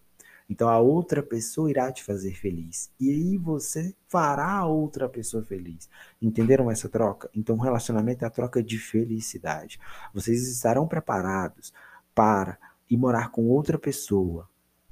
Então 0.50 0.68
a 0.68 0.78
outra 0.78 1.22
pessoa 1.22 1.70
irá 1.70 1.90
te 1.90 2.02
fazer 2.02 2.34
feliz. 2.34 2.90
E 3.00 3.10
aí 3.10 3.38
você 3.38 3.94
fará 4.08 4.50
a 4.58 4.66
outra 4.66 5.08
pessoa 5.08 5.42
feliz. 5.42 5.88
Entenderam 6.20 6.70
essa 6.70 6.88
troca? 6.88 7.30
Então 7.34 7.56
o 7.56 7.60
relacionamento 7.60 8.24
é 8.24 8.28
a 8.28 8.30
troca 8.30 8.62
de 8.62 8.78
felicidade. 8.78 9.78
Vocês 10.12 10.46
estarão 10.48 10.86
preparados 10.86 11.72
para 12.14 12.58
ir 12.90 12.96
morar 12.96 13.30
com 13.30 13.48
outra 13.48 13.78
pessoa. 13.78 14.48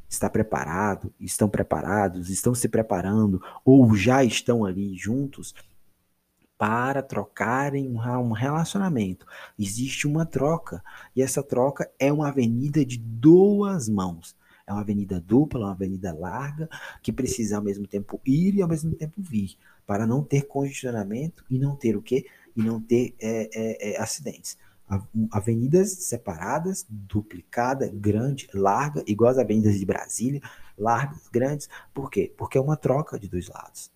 Está 0.08 0.30
preparado? 0.30 1.12
Estão 1.20 1.48
preparados? 1.48 2.30
Estão 2.30 2.54
se 2.54 2.68
preparando? 2.68 3.42
Ou 3.64 3.94
já 3.94 4.24
estão 4.24 4.64
ali 4.64 4.96
juntos? 4.96 5.54
Para 6.60 7.02
trocarem 7.02 7.88
um 7.88 8.32
relacionamento. 8.32 9.24
Existe 9.58 10.06
uma 10.06 10.26
troca, 10.26 10.84
e 11.16 11.22
essa 11.22 11.42
troca 11.42 11.90
é 11.98 12.12
uma 12.12 12.28
avenida 12.28 12.84
de 12.84 12.98
duas 12.98 13.88
mãos. 13.88 14.36
É 14.66 14.72
uma 14.72 14.82
avenida 14.82 15.18
dupla, 15.18 15.60
uma 15.60 15.72
avenida 15.72 16.12
larga, 16.12 16.68
que 17.02 17.14
precisa 17.14 17.56
ao 17.56 17.62
mesmo 17.62 17.86
tempo 17.86 18.20
ir 18.26 18.56
e 18.56 18.60
ao 18.60 18.68
mesmo 18.68 18.94
tempo 18.94 19.22
vir, 19.22 19.56
para 19.86 20.06
não 20.06 20.22
ter 20.22 20.42
congestionamento 20.42 21.46
e 21.48 21.58
não 21.58 21.74
ter 21.74 21.96
o 21.96 22.02
quê? 22.02 22.26
E 22.54 22.62
não 22.62 22.78
ter 22.78 23.14
é, 23.18 23.48
é, 23.54 23.92
é, 23.92 23.98
acidentes. 23.98 24.58
Avenidas 25.32 25.92
separadas, 25.92 26.84
duplicada, 26.86 27.90
grande, 27.90 28.50
larga, 28.52 29.02
igual 29.06 29.30
as 29.30 29.38
avenidas 29.38 29.78
de 29.78 29.86
Brasília, 29.86 30.42
largas, 30.76 31.26
grandes. 31.32 31.70
Por 31.94 32.10
quê? 32.10 32.30
Porque 32.36 32.58
é 32.58 32.60
uma 32.60 32.76
troca 32.76 33.18
de 33.18 33.30
dois 33.30 33.48
lados 33.48 33.90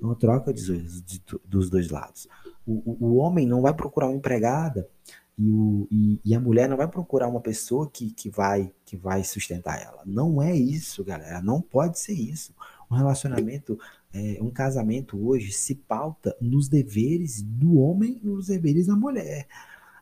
uma 0.00 0.14
troca 0.14 0.52
de, 0.52 1.02
de, 1.02 1.22
dos 1.44 1.68
dois 1.68 1.90
lados. 1.90 2.28
O, 2.66 2.72
o, 2.72 3.06
o, 3.06 3.16
homem 3.16 3.46
não 3.46 3.62
vai 3.62 3.74
procurar 3.74 4.06
uma 4.06 4.16
empregada 4.16 4.88
E, 5.36 5.50
o, 5.50 5.88
e, 5.90 6.20
e, 6.24 6.34
a 6.34 6.40
mulher 6.40 6.68
não 6.68 6.76
vai 6.76 6.88
procurar 6.88 7.28
uma 7.28 7.40
pessoa 7.40 7.88
que, 7.90 8.10
que, 8.10 8.28
vai, 8.28 8.72
que 8.84 8.96
vai 8.96 9.24
sustentar 9.24 9.80
ela. 9.80 10.02
Não 10.04 10.42
é 10.42 10.54
isso, 10.54 11.04
galera. 11.04 11.40
Não 11.40 11.60
pode 11.60 11.98
ser 11.98 12.14
isso. 12.14 12.54
Um 12.90 12.96
relacionamento, 12.96 13.78
é, 14.12 14.38
um 14.40 14.50
casamento 14.50 15.18
hoje 15.26 15.52
se 15.52 15.74
pauta 15.74 16.36
nos 16.40 16.68
deveres 16.68 17.42
do 17.42 17.78
homem 17.78 18.20
e 18.22 18.26
nos 18.26 18.46
deveres 18.46 18.86
da 18.86 18.96
mulher. 18.96 19.46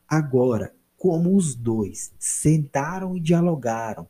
Agora, 0.08 0.72
como 0.96 1.36
os 1.36 1.54
dois 1.54 2.12
sentaram 2.18 3.16
e 3.16 3.20
dialogaram, 3.20 4.08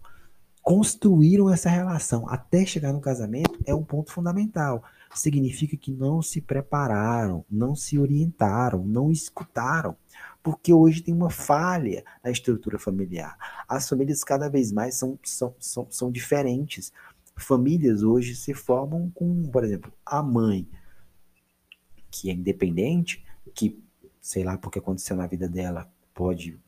construíram 0.67 1.49
essa 1.49 1.71
relação 1.71 2.29
até 2.29 2.67
chegar 2.67 2.93
no 2.93 3.01
casamento, 3.01 3.57
é 3.65 3.73
um 3.73 3.85
ponto 3.85 4.11
fundamental. 4.11 4.83
Significa 5.15 5.77
que 5.77 5.93
não 5.93 6.21
se 6.21 6.41
prepararam, 6.41 7.45
não 7.49 7.77
se 7.77 7.97
orientaram, 7.97 8.85
não 8.85 9.13
escutaram 9.13 9.97
porque 10.43 10.73
hoje 10.73 11.03
tem 11.03 11.15
uma 11.15 11.31
falha 11.31 12.05
na 12.23 12.33
estrutura 12.33 12.81
familiar. 12.81 13.37
As 13.69 13.89
famílias 13.89 14.25
cada 14.25 14.49
vez 14.49 14.73
mais 14.73 14.97
são, 14.97 15.17
são, 15.23 15.55
são, 15.61 15.87
são 15.89 16.11
diferentes. 16.11 16.93
Famílias 17.37 18.03
hoje 18.03 18.35
se 18.35 18.53
formam 18.53 19.09
com, 19.15 19.49
por 19.49 19.63
exemplo, 19.63 19.93
a 20.05 20.21
mãe, 20.21 20.69
que 22.11 22.29
é 22.29 22.33
independente, 22.33 23.25
que, 23.55 23.81
sei 24.21 24.43
lá, 24.43 24.59
porque 24.59 24.81
aconteceu 24.81 25.17
na 25.17 25.29
vida 25.29 25.49
dela, 25.49 25.89
pode 26.13 26.59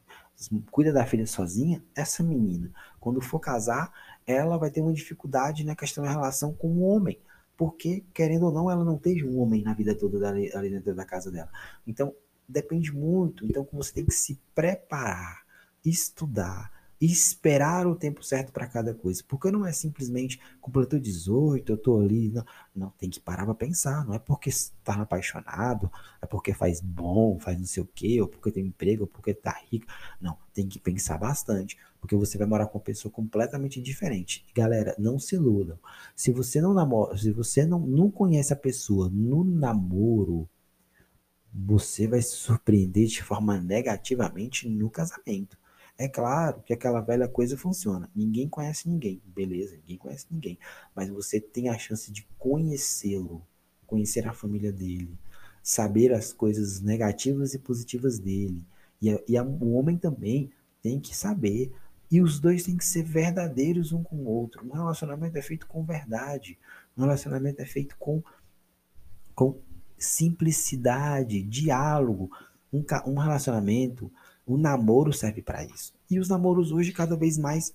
cuida 0.70 0.92
da 0.92 1.04
filha 1.04 1.26
sozinha, 1.26 1.82
essa 1.94 2.22
menina, 2.22 2.70
quando 3.00 3.20
for 3.20 3.40
casar, 3.40 3.92
ela 4.26 4.56
vai 4.56 4.70
ter 4.70 4.80
uma 4.80 4.92
dificuldade 4.92 5.64
na 5.64 5.74
questão 5.74 6.04
da 6.04 6.10
relação 6.10 6.52
com 6.52 6.68
o 6.68 6.82
homem. 6.82 7.18
Porque, 7.56 8.04
querendo 8.14 8.46
ou 8.46 8.52
não, 8.52 8.70
ela 8.70 8.84
não 8.84 8.96
teve 8.96 9.24
um 9.24 9.40
homem 9.40 9.62
na 9.62 9.74
vida 9.74 9.94
toda 9.94 10.28
ali, 10.28 10.54
ali 10.54 10.70
dentro 10.70 10.94
da 10.94 11.04
casa 11.04 11.30
dela. 11.30 11.50
Então, 11.84 12.14
depende 12.48 12.92
muito. 12.92 13.44
Então, 13.44 13.66
você 13.72 13.92
tem 13.92 14.04
que 14.04 14.14
se 14.14 14.40
preparar, 14.54 15.42
estudar, 15.84 16.70
esperar 17.00 17.86
o 17.86 17.94
tempo 17.94 18.22
certo 18.22 18.52
para 18.52 18.66
cada 18.66 18.94
coisa. 18.94 19.22
Porque 19.26 19.50
não 19.50 19.64
é 19.66 19.72
simplesmente 19.72 20.40
completou 20.60 20.98
18, 20.98 21.72
eu 21.72 21.76
tô 21.78 22.00
ali. 22.00 22.30
Não, 22.30 22.44
não 22.74 22.90
tem 22.90 23.08
que 23.08 23.20
parar 23.20 23.44
para 23.44 23.54
pensar. 23.54 24.04
Não 24.04 24.14
é 24.14 24.18
porque 24.18 24.48
está 24.48 24.94
apaixonado, 24.94 25.90
é 26.20 26.26
porque 26.26 26.52
faz 26.52 26.80
bom, 26.80 27.38
faz 27.38 27.58
não 27.58 27.66
sei 27.66 27.82
o 27.82 27.86
quê, 27.94 28.20
ou 28.20 28.28
porque 28.28 28.50
tem 28.50 28.66
emprego, 28.66 29.02
ou 29.02 29.08
porque 29.08 29.32
tá 29.34 29.56
rico. 29.70 29.86
Não, 30.20 30.36
tem 30.52 30.66
que 30.68 30.78
pensar 30.78 31.18
bastante. 31.18 31.76
Porque 32.00 32.16
você 32.16 32.38
vai 32.38 32.46
morar 32.46 32.66
com 32.66 32.78
uma 32.78 32.84
pessoa 32.84 33.10
completamente 33.12 33.80
diferente. 33.80 34.44
Galera, 34.54 34.94
não 34.98 35.18
se 35.18 35.34
iludam. 35.34 35.78
Se 36.14 36.30
você 36.32 36.60
não 36.60 36.74
namora, 36.74 37.16
se 37.16 37.30
você 37.30 37.64
não, 37.66 37.80
não 37.80 38.10
conhece 38.10 38.52
a 38.52 38.56
pessoa 38.56 39.08
no 39.08 39.44
namoro, 39.44 40.48
você 41.52 42.06
vai 42.06 42.22
se 42.22 42.36
surpreender 42.36 43.06
de 43.06 43.22
forma 43.22 43.60
negativamente 43.60 44.68
no 44.68 44.90
casamento. 44.90 45.58
É 45.98 46.06
claro 46.06 46.62
que 46.62 46.72
aquela 46.72 47.00
velha 47.00 47.26
coisa 47.26 47.58
funciona. 47.58 48.08
Ninguém 48.14 48.48
conhece 48.48 48.88
ninguém, 48.88 49.20
beleza? 49.26 49.76
Ninguém 49.78 49.98
conhece 49.98 50.26
ninguém. 50.30 50.56
Mas 50.94 51.08
você 51.08 51.40
tem 51.40 51.68
a 51.68 51.76
chance 51.76 52.12
de 52.12 52.24
conhecê-lo, 52.38 53.44
conhecer 53.84 54.28
a 54.28 54.32
família 54.32 54.70
dele, 54.70 55.18
saber 55.60 56.12
as 56.12 56.32
coisas 56.32 56.80
negativas 56.80 57.52
e 57.52 57.58
positivas 57.58 58.20
dele. 58.20 58.64
E, 59.02 59.10
a, 59.10 59.20
e 59.26 59.36
a, 59.36 59.42
o 59.42 59.72
homem 59.72 59.98
também 59.98 60.52
tem 60.80 61.00
que 61.00 61.16
saber. 61.16 61.72
E 62.08 62.22
os 62.22 62.38
dois 62.38 62.62
têm 62.62 62.76
que 62.76 62.86
ser 62.86 63.02
verdadeiros 63.02 63.92
um 63.92 64.04
com 64.04 64.16
o 64.18 64.28
outro. 64.28 64.64
Um 64.64 64.72
relacionamento 64.72 65.36
é 65.36 65.42
feito 65.42 65.66
com 65.66 65.84
verdade. 65.84 66.56
Um 66.96 67.02
relacionamento 67.02 67.60
é 67.60 67.66
feito 67.66 67.96
com, 67.98 68.22
com 69.34 69.58
simplicidade, 69.98 71.42
diálogo, 71.42 72.30
um, 72.72 72.84
um 73.06 73.18
relacionamento, 73.18 74.12
o 74.48 74.56
namoro 74.56 75.12
serve 75.12 75.42
para 75.42 75.62
isso. 75.64 75.92
E 76.10 76.18
os 76.18 76.28
namoros 76.28 76.72
hoje 76.72 76.92
cada 76.92 77.16
vez 77.16 77.36
mais 77.36 77.74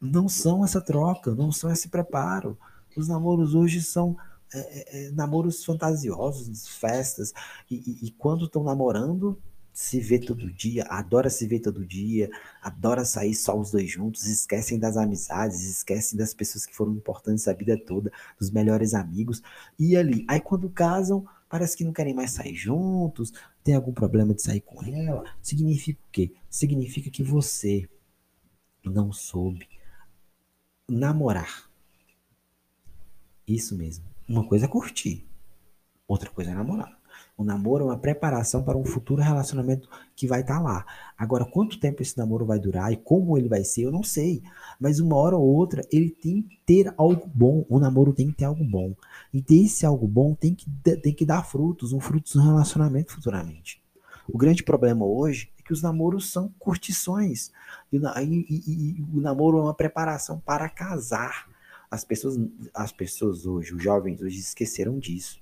não 0.00 0.28
são 0.28 0.64
essa 0.64 0.80
troca, 0.80 1.34
não 1.34 1.50
são 1.50 1.72
esse 1.72 1.88
preparo. 1.88 2.58
Os 2.96 3.08
namoros 3.08 3.54
hoje 3.54 3.80
são 3.80 4.16
é, 4.52 4.58
é, 4.58 5.06
é 5.06 5.10
namoros 5.12 5.64
fantasiosos, 5.64 6.68
festas, 6.68 7.32
e, 7.70 7.76
e, 7.76 8.06
e 8.06 8.10
quando 8.12 8.44
estão 8.44 8.62
namorando, 8.62 9.38
se 9.72 10.00
vê 10.00 10.18
todo 10.18 10.52
dia, 10.52 10.84
adora 10.88 11.30
se 11.30 11.46
ver 11.46 11.60
todo 11.60 11.86
dia, 11.86 12.28
adora 12.60 13.04
sair 13.04 13.34
só 13.34 13.58
os 13.58 13.70
dois 13.70 13.90
juntos, 13.90 14.26
esquecem 14.26 14.78
das 14.78 14.96
amizades, 14.96 15.62
esquecem 15.62 16.18
das 16.18 16.34
pessoas 16.34 16.66
que 16.66 16.74
foram 16.74 16.92
importantes 16.92 17.46
a 17.48 17.52
vida 17.52 17.78
toda, 17.78 18.12
dos 18.38 18.50
melhores 18.50 18.92
amigos, 18.92 19.42
e 19.78 19.96
ali. 19.96 20.24
Aí 20.28 20.40
quando 20.40 20.68
casam, 20.68 21.24
parece 21.50 21.76
que 21.76 21.84
não 21.84 21.92
querem 21.92 22.14
mais 22.14 22.30
sair 22.30 22.54
juntos, 22.54 23.32
tem 23.64 23.74
algum 23.74 23.92
problema 23.92 24.32
de 24.32 24.40
sair 24.40 24.60
com 24.60 24.82
ela. 24.84 25.24
Significa 25.42 26.00
o 26.00 26.10
quê? 26.12 26.32
Significa 26.48 27.10
que 27.10 27.24
você 27.24 27.90
não 28.84 29.12
soube 29.12 29.68
namorar. 30.88 31.68
Isso 33.46 33.76
mesmo. 33.76 34.04
Uma 34.28 34.46
coisa 34.46 34.66
é 34.66 34.68
curtir, 34.68 35.26
outra 36.06 36.30
coisa 36.30 36.52
é 36.52 36.54
namorar. 36.54 36.99
O 37.40 37.44
namoro 37.44 37.84
é 37.84 37.86
uma 37.86 37.96
preparação 37.96 38.62
para 38.62 38.76
um 38.76 38.84
futuro 38.84 39.22
relacionamento 39.22 39.88
que 40.14 40.26
vai 40.26 40.42
estar 40.42 40.56
tá 40.56 40.60
lá. 40.60 40.84
Agora, 41.16 41.42
quanto 41.42 41.80
tempo 41.80 42.02
esse 42.02 42.18
namoro 42.18 42.44
vai 42.44 42.58
durar 42.58 42.92
e 42.92 42.98
como 42.98 43.38
ele 43.38 43.48
vai 43.48 43.64
ser, 43.64 43.84
eu 43.84 43.90
não 43.90 44.02
sei. 44.02 44.42
Mas 44.78 45.00
uma 45.00 45.16
hora 45.16 45.38
ou 45.38 45.48
outra, 45.48 45.82
ele 45.90 46.10
tem 46.10 46.42
que 46.42 46.58
ter 46.66 46.92
algo 46.98 47.26
bom. 47.26 47.64
O 47.66 47.80
namoro 47.80 48.12
tem 48.12 48.26
que 48.26 48.34
ter 48.34 48.44
algo 48.44 48.62
bom. 48.62 48.94
E 49.32 49.40
ter 49.40 49.64
esse 49.64 49.86
algo 49.86 50.06
bom 50.06 50.34
tem 50.34 50.54
que, 50.54 50.66
tem 50.98 51.14
que 51.14 51.24
dar 51.24 51.42
frutos, 51.42 51.94
um 51.94 51.98
frutos 51.98 52.34
no 52.34 52.42
relacionamento 52.42 53.14
futuramente. 53.14 53.80
O 54.28 54.36
grande 54.36 54.62
problema 54.62 55.06
hoje 55.06 55.50
é 55.58 55.62
que 55.62 55.72
os 55.72 55.80
namoros 55.80 56.30
são 56.30 56.52
curtições. 56.58 57.50
E, 57.90 57.96
e, 57.96 58.98
e, 58.98 59.06
o 59.14 59.18
namoro 59.18 59.60
é 59.60 59.62
uma 59.62 59.74
preparação 59.74 60.38
para 60.40 60.68
casar. 60.68 61.48
As 61.90 62.04
pessoas, 62.04 62.38
as 62.74 62.92
pessoas 62.92 63.46
hoje, 63.46 63.74
os 63.74 63.82
jovens 63.82 64.20
hoje 64.20 64.38
esqueceram 64.38 64.98
disso. 64.98 65.40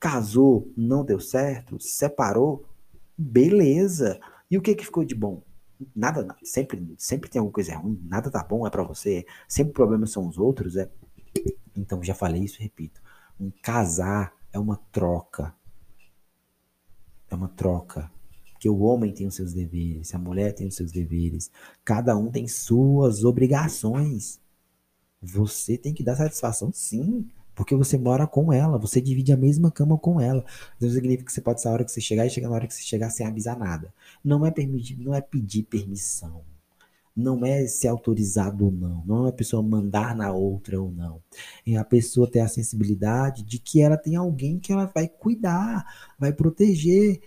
Casou, 0.00 0.72
não 0.76 1.04
deu 1.04 1.18
certo, 1.18 1.78
separou, 1.80 2.64
beleza. 3.16 4.20
E 4.50 4.56
o 4.56 4.62
que 4.62 4.74
que 4.74 4.84
ficou 4.84 5.04
de 5.04 5.14
bom? 5.14 5.42
Nada, 5.94 6.22
nada. 6.22 6.38
Sempre, 6.42 6.94
sempre 6.96 7.28
tem 7.30 7.38
alguma 7.38 7.52
coisa 7.52 7.76
ruim, 7.76 8.00
nada 8.04 8.30
tá 8.30 8.42
bom, 8.42 8.66
é 8.66 8.70
para 8.70 8.82
você. 8.82 9.26
Sempre 9.46 9.72
o 9.72 9.74
problema 9.74 10.06
são 10.06 10.26
os 10.26 10.38
outros, 10.38 10.76
é. 10.76 10.88
Então, 11.76 12.02
já 12.02 12.14
falei 12.14 12.42
isso, 12.42 12.60
repito. 12.60 13.00
Um 13.38 13.50
casar 13.62 14.34
é 14.52 14.58
uma 14.58 14.76
troca. 14.90 15.54
É 17.30 17.34
uma 17.34 17.48
troca. 17.48 18.10
Que 18.58 18.68
o 18.68 18.80
homem 18.80 19.12
tem 19.12 19.26
os 19.26 19.36
seus 19.36 19.52
deveres, 19.52 20.12
a 20.14 20.18
mulher 20.18 20.52
tem 20.52 20.66
os 20.66 20.74
seus 20.74 20.90
deveres. 20.90 21.50
Cada 21.84 22.16
um 22.16 22.30
tem 22.30 22.48
suas 22.48 23.22
obrigações. 23.22 24.40
Você 25.22 25.78
tem 25.78 25.94
que 25.94 26.02
dar 26.02 26.16
satisfação, 26.16 26.72
sim. 26.72 27.28
Porque 27.58 27.74
você 27.74 27.98
mora 27.98 28.24
com 28.24 28.52
ela, 28.52 28.78
você 28.78 29.00
divide 29.00 29.32
a 29.32 29.36
mesma 29.36 29.68
cama 29.68 29.98
com 29.98 30.20
ela. 30.20 30.44
Não 30.80 30.88
significa 30.88 31.24
que 31.24 31.32
você 31.32 31.40
pode 31.40 31.60
sair 31.60 31.70
a 31.70 31.74
hora 31.74 31.84
que 31.84 31.90
você 31.90 32.00
chegar 32.00 32.24
e 32.24 32.30
chegar 32.30 32.48
na 32.48 32.54
hora 32.54 32.68
que 32.68 32.72
você 32.72 32.82
chegar 32.82 33.10
sem 33.10 33.26
avisar 33.26 33.58
nada. 33.58 33.92
Não 34.24 34.46
é 34.46 34.50
permitir, 34.52 34.96
não 34.96 35.12
é 35.12 35.20
pedir 35.20 35.64
permissão. 35.64 36.44
Não 37.16 37.44
é 37.44 37.66
ser 37.66 37.88
autorizado 37.88 38.66
ou 38.66 38.70
não. 38.70 39.02
Não 39.04 39.26
é 39.26 39.30
a 39.30 39.32
pessoa 39.32 39.60
mandar 39.60 40.14
na 40.14 40.30
outra 40.30 40.80
ou 40.80 40.92
não. 40.92 41.20
É 41.66 41.76
a 41.76 41.84
pessoa 41.84 42.30
ter 42.30 42.38
a 42.38 42.46
sensibilidade 42.46 43.42
de 43.42 43.58
que 43.58 43.82
ela 43.82 43.96
tem 43.96 44.14
alguém 44.14 44.60
que 44.60 44.72
ela 44.72 44.86
vai 44.86 45.08
cuidar, 45.08 45.84
vai 46.16 46.32
proteger 46.32 47.20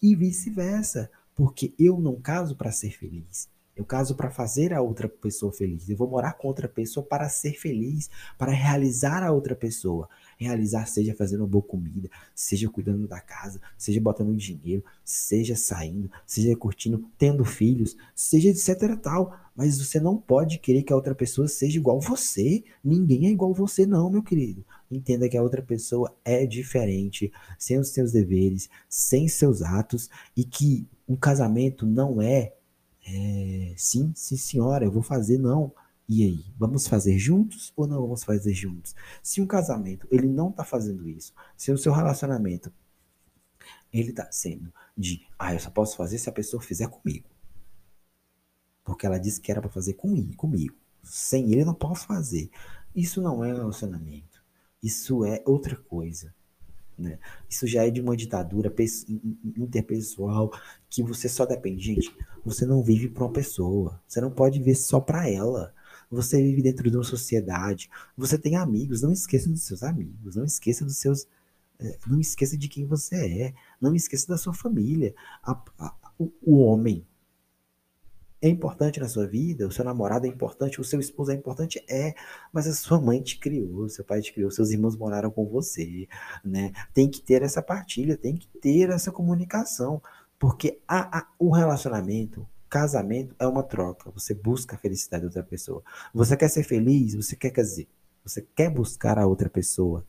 e 0.00 0.14
vice-versa. 0.14 1.10
Porque 1.34 1.74
eu 1.76 1.98
não 1.98 2.20
caso 2.20 2.54
para 2.54 2.70
ser 2.70 2.90
feliz. 2.92 3.48
Eu 3.74 3.86
caso 3.86 4.14
para 4.14 4.30
fazer 4.30 4.74
a 4.74 4.82
outra 4.82 5.08
pessoa 5.08 5.50
feliz. 5.50 5.88
Eu 5.88 5.96
vou 5.96 6.08
morar 6.08 6.34
com 6.34 6.46
outra 6.46 6.68
pessoa 6.68 7.04
para 7.04 7.26
ser 7.30 7.54
feliz, 7.54 8.10
para 8.36 8.52
realizar 8.52 9.22
a 9.22 9.32
outra 9.32 9.56
pessoa. 9.56 10.10
Realizar, 10.36 10.86
seja 10.86 11.14
fazendo 11.14 11.40
uma 11.40 11.46
boa 11.46 11.64
comida, 11.64 12.10
seja 12.34 12.68
cuidando 12.68 13.08
da 13.08 13.18
casa, 13.18 13.62
seja 13.78 13.98
botando 13.98 14.36
dinheiro, 14.36 14.84
seja 15.02 15.56
saindo, 15.56 16.10
seja 16.26 16.54
curtindo, 16.54 17.08
tendo 17.16 17.46
filhos, 17.46 17.96
seja 18.14 18.50
etc 18.50 18.94
tal. 19.00 19.34
Mas 19.56 19.78
você 19.78 19.98
não 19.98 20.18
pode 20.18 20.58
querer 20.58 20.82
que 20.82 20.92
a 20.92 20.96
outra 20.96 21.14
pessoa 21.14 21.48
seja 21.48 21.78
igual 21.78 21.98
você. 21.98 22.62
Ninguém 22.84 23.26
é 23.26 23.30
igual 23.30 23.54
você, 23.54 23.86
não, 23.86 24.10
meu 24.10 24.22
querido. 24.22 24.64
Entenda 24.90 25.30
que 25.30 25.36
a 25.36 25.42
outra 25.42 25.62
pessoa 25.62 26.14
é 26.22 26.44
diferente, 26.44 27.32
sem 27.58 27.78
os 27.78 27.88
seus 27.88 28.12
deveres, 28.12 28.68
sem 28.86 29.28
seus 29.28 29.62
atos, 29.62 30.10
e 30.36 30.44
que 30.44 30.86
o 31.06 31.16
casamento 31.16 31.86
não 31.86 32.20
é 32.20 32.52
é, 33.06 33.74
sim, 33.76 34.12
sim, 34.14 34.36
senhora, 34.36 34.84
eu 34.84 34.90
vou 34.90 35.02
fazer, 35.02 35.38
não. 35.38 35.72
E 36.08 36.24
aí, 36.24 36.44
vamos 36.58 36.86
fazer 36.86 37.18
juntos 37.18 37.72
ou 37.76 37.86
não 37.86 38.02
vamos 38.02 38.24
fazer 38.24 38.52
juntos? 38.52 38.94
Se 39.22 39.40
um 39.40 39.46
casamento 39.46 40.06
ele 40.10 40.28
não 40.28 40.50
está 40.50 40.64
fazendo 40.64 41.08
isso, 41.08 41.32
se 41.56 41.72
o 41.72 41.78
seu 41.78 41.92
relacionamento 41.92 42.72
ele 43.92 44.10
está 44.10 44.30
sendo 44.30 44.72
de, 44.96 45.26
ah, 45.38 45.54
eu 45.54 45.60
só 45.60 45.70
posso 45.70 45.96
fazer 45.96 46.18
se 46.18 46.28
a 46.28 46.32
pessoa 46.32 46.62
fizer 46.62 46.88
comigo, 46.88 47.28
porque 48.84 49.06
ela 49.06 49.18
disse 49.18 49.40
que 49.40 49.50
era 49.50 49.60
para 49.60 49.70
fazer 49.70 49.94
comigo, 49.94 50.36
comigo. 50.36 50.74
Sem 51.02 51.50
ele 51.52 51.62
eu 51.62 51.66
não 51.66 51.74
posso 51.74 52.06
fazer. 52.06 52.50
Isso 52.94 53.20
não 53.20 53.44
é 53.44 53.52
relacionamento. 53.52 54.42
Isso 54.82 55.24
é 55.24 55.42
outra 55.46 55.76
coisa. 55.76 56.34
Né? 57.02 57.18
Isso 57.48 57.66
já 57.66 57.84
é 57.84 57.90
de 57.90 58.00
uma 58.00 58.16
ditadura 58.16 58.72
interpessoal 59.56 60.52
que 60.88 61.02
você 61.02 61.28
só 61.28 61.44
depende. 61.44 61.84
Gente, 61.84 62.16
você 62.44 62.64
não 62.64 62.82
vive 62.82 63.08
para 63.08 63.24
uma 63.24 63.32
pessoa. 63.32 64.00
Você 64.06 64.20
não 64.20 64.30
pode 64.30 64.58
viver 64.58 64.76
só 64.76 65.00
para 65.00 65.28
ela. 65.28 65.74
Você 66.10 66.40
vive 66.40 66.62
dentro 66.62 66.88
de 66.90 66.96
uma 66.96 67.04
sociedade. 67.04 67.90
Você 68.16 68.38
tem 68.38 68.56
amigos. 68.56 69.02
Não 69.02 69.12
esqueça 69.12 69.48
dos 69.48 69.62
seus 69.62 69.82
amigos. 69.82 70.36
Não 70.36 70.44
esqueça 70.44 70.84
dos 70.84 70.96
seus. 70.96 71.26
É, 71.80 71.98
não 72.06 72.20
esqueça 72.20 72.56
de 72.56 72.68
quem 72.68 72.86
você 72.86 73.16
é. 73.16 73.54
Não 73.80 73.94
esqueça 73.94 74.28
da 74.28 74.38
sua 74.38 74.54
família. 74.54 75.14
A, 75.42 75.60
a, 75.78 75.94
o, 76.18 76.30
o 76.42 76.58
homem 76.58 77.04
é 78.42 78.48
importante 78.48 78.98
na 78.98 79.08
sua 79.08 79.24
vida, 79.24 79.68
o 79.68 79.70
seu 79.70 79.84
namorado 79.84 80.26
é 80.26 80.28
importante, 80.28 80.80
o 80.80 80.84
seu 80.84 80.98
esposo 80.98 81.30
é 81.30 81.34
importante, 81.34 81.82
é, 81.88 82.12
mas 82.52 82.66
a 82.66 82.74
sua 82.74 83.00
mãe 83.00 83.22
te 83.22 83.38
criou, 83.38 83.88
seu 83.88 84.04
pai 84.04 84.20
te 84.20 84.32
criou, 84.32 84.50
seus 84.50 84.70
irmãos 84.70 84.96
moraram 84.96 85.30
com 85.30 85.46
você, 85.46 86.08
né? 86.44 86.72
Tem 86.92 87.08
que 87.08 87.20
ter 87.20 87.42
essa 87.42 87.62
partilha, 87.62 88.16
tem 88.16 88.36
que 88.36 88.48
ter 88.60 88.90
essa 88.90 89.12
comunicação, 89.12 90.02
porque 90.40 90.80
a, 90.88 91.20
a, 91.20 91.28
o 91.38 91.50
relacionamento, 91.52 92.44
casamento 92.68 93.32
é 93.38 93.46
uma 93.46 93.62
troca, 93.62 94.10
você 94.10 94.34
busca 94.34 94.74
a 94.74 94.78
felicidade 94.78 95.22
da 95.22 95.28
outra 95.28 95.44
pessoa. 95.44 95.80
Você 96.12 96.36
quer 96.36 96.48
ser 96.48 96.64
feliz, 96.64 97.14
você 97.14 97.36
quer, 97.36 97.52
dizer, 97.52 97.88
você 98.24 98.42
quer 98.56 98.70
buscar 98.70 99.20
a 99.20 99.26
outra 99.26 99.48
pessoa. 99.48 100.04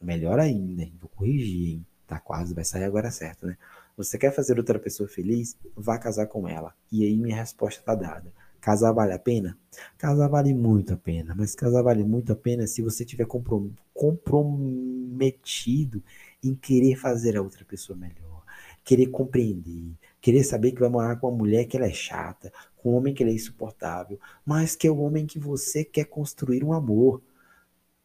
Melhor 0.00 0.38
ainda, 0.38 0.82
hein? 0.82 0.94
vou 1.00 1.08
corrigir, 1.08 1.70
hein? 1.70 1.86
tá 2.06 2.18
quase, 2.18 2.52
vai 2.52 2.64
sair 2.64 2.84
agora 2.84 3.10
certo, 3.10 3.46
né? 3.46 3.56
Você 4.00 4.16
quer 4.16 4.32
fazer 4.34 4.56
outra 4.56 4.78
pessoa 4.78 5.06
feliz? 5.06 5.54
Vá 5.76 5.98
casar 5.98 6.26
com 6.26 6.48
ela. 6.48 6.74
E 6.90 7.04
aí 7.04 7.18
minha 7.18 7.36
resposta 7.36 7.80
está 7.80 7.94
dada. 7.94 8.32
Casar 8.58 8.92
vale 8.92 9.12
a 9.12 9.18
pena? 9.18 9.58
Casar 9.98 10.26
vale 10.26 10.54
muito 10.54 10.94
a 10.94 10.96
pena, 10.96 11.34
mas 11.36 11.54
casar 11.54 11.82
vale 11.82 12.02
muito 12.02 12.32
a 12.32 12.34
pena 12.34 12.66
se 12.66 12.80
você 12.80 13.04
tiver 13.04 13.26
comprometido 13.26 16.02
em 16.42 16.54
querer 16.54 16.96
fazer 16.96 17.36
a 17.36 17.42
outra 17.42 17.62
pessoa 17.62 17.94
melhor, 17.94 18.42
querer 18.82 19.08
compreender, 19.08 19.92
querer 20.18 20.44
saber 20.44 20.72
que 20.72 20.80
vai 20.80 20.88
morar 20.88 21.16
com 21.16 21.28
uma 21.28 21.36
mulher 21.36 21.66
que 21.66 21.76
ela 21.76 21.84
é 21.84 21.92
chata, 21.92 22.50
com 22.78 22.92
um 22.92 22.94
homem 22.96 23.12
que 23.12 23.22
ele 23.22 23.32
é 23.32 23.34
insuportável, 23.34 24.18
mas 24.46 24.74
que 24.74 24.86
é 24.86 24.90
o 24.90 25.00
homem 25.00 25.26
que 25.26 25.38
você 25.38 25.84
quer 25.84 26.06
construir 26.06 26.64
um 26.64 26.72
amor. 26.72 27.20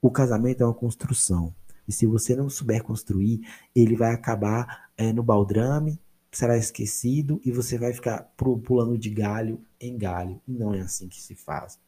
O 0.01 0.12
casamento 0.12 0.62
é 0.62 0.65
uma 0.65 0.73
construção. 0.73 1.55
E 1.88 1.91
se 1.91 2.06
você 2.06 2.36
não 2.36 2.50
souber 2.50 2.84
construir, 2.84 3.41
ele 3.76 3.95
vai 3.95 4.13
acabar 4.13 4.89
é, 4.98 5.13
no 5.13 5.24
baldrame, 5.24 6.00
será 6.32 6.58
esquecido 6.58 7.39
e 7.45 7.52
você 7.52 7.78
vai 7.78 7.93
ficar 7.93 8.24
pulando 8.36 8.98
de 8.98 9.10
galho 9.10 9.62
em 9.80 9.98
galho. 9.98 10.41
Não 10.48 10.74
é 10.74 10.82
assim 10.82 11.08
que 11.08 11.21
se 11.21 11.36
faz. 11.36 11.80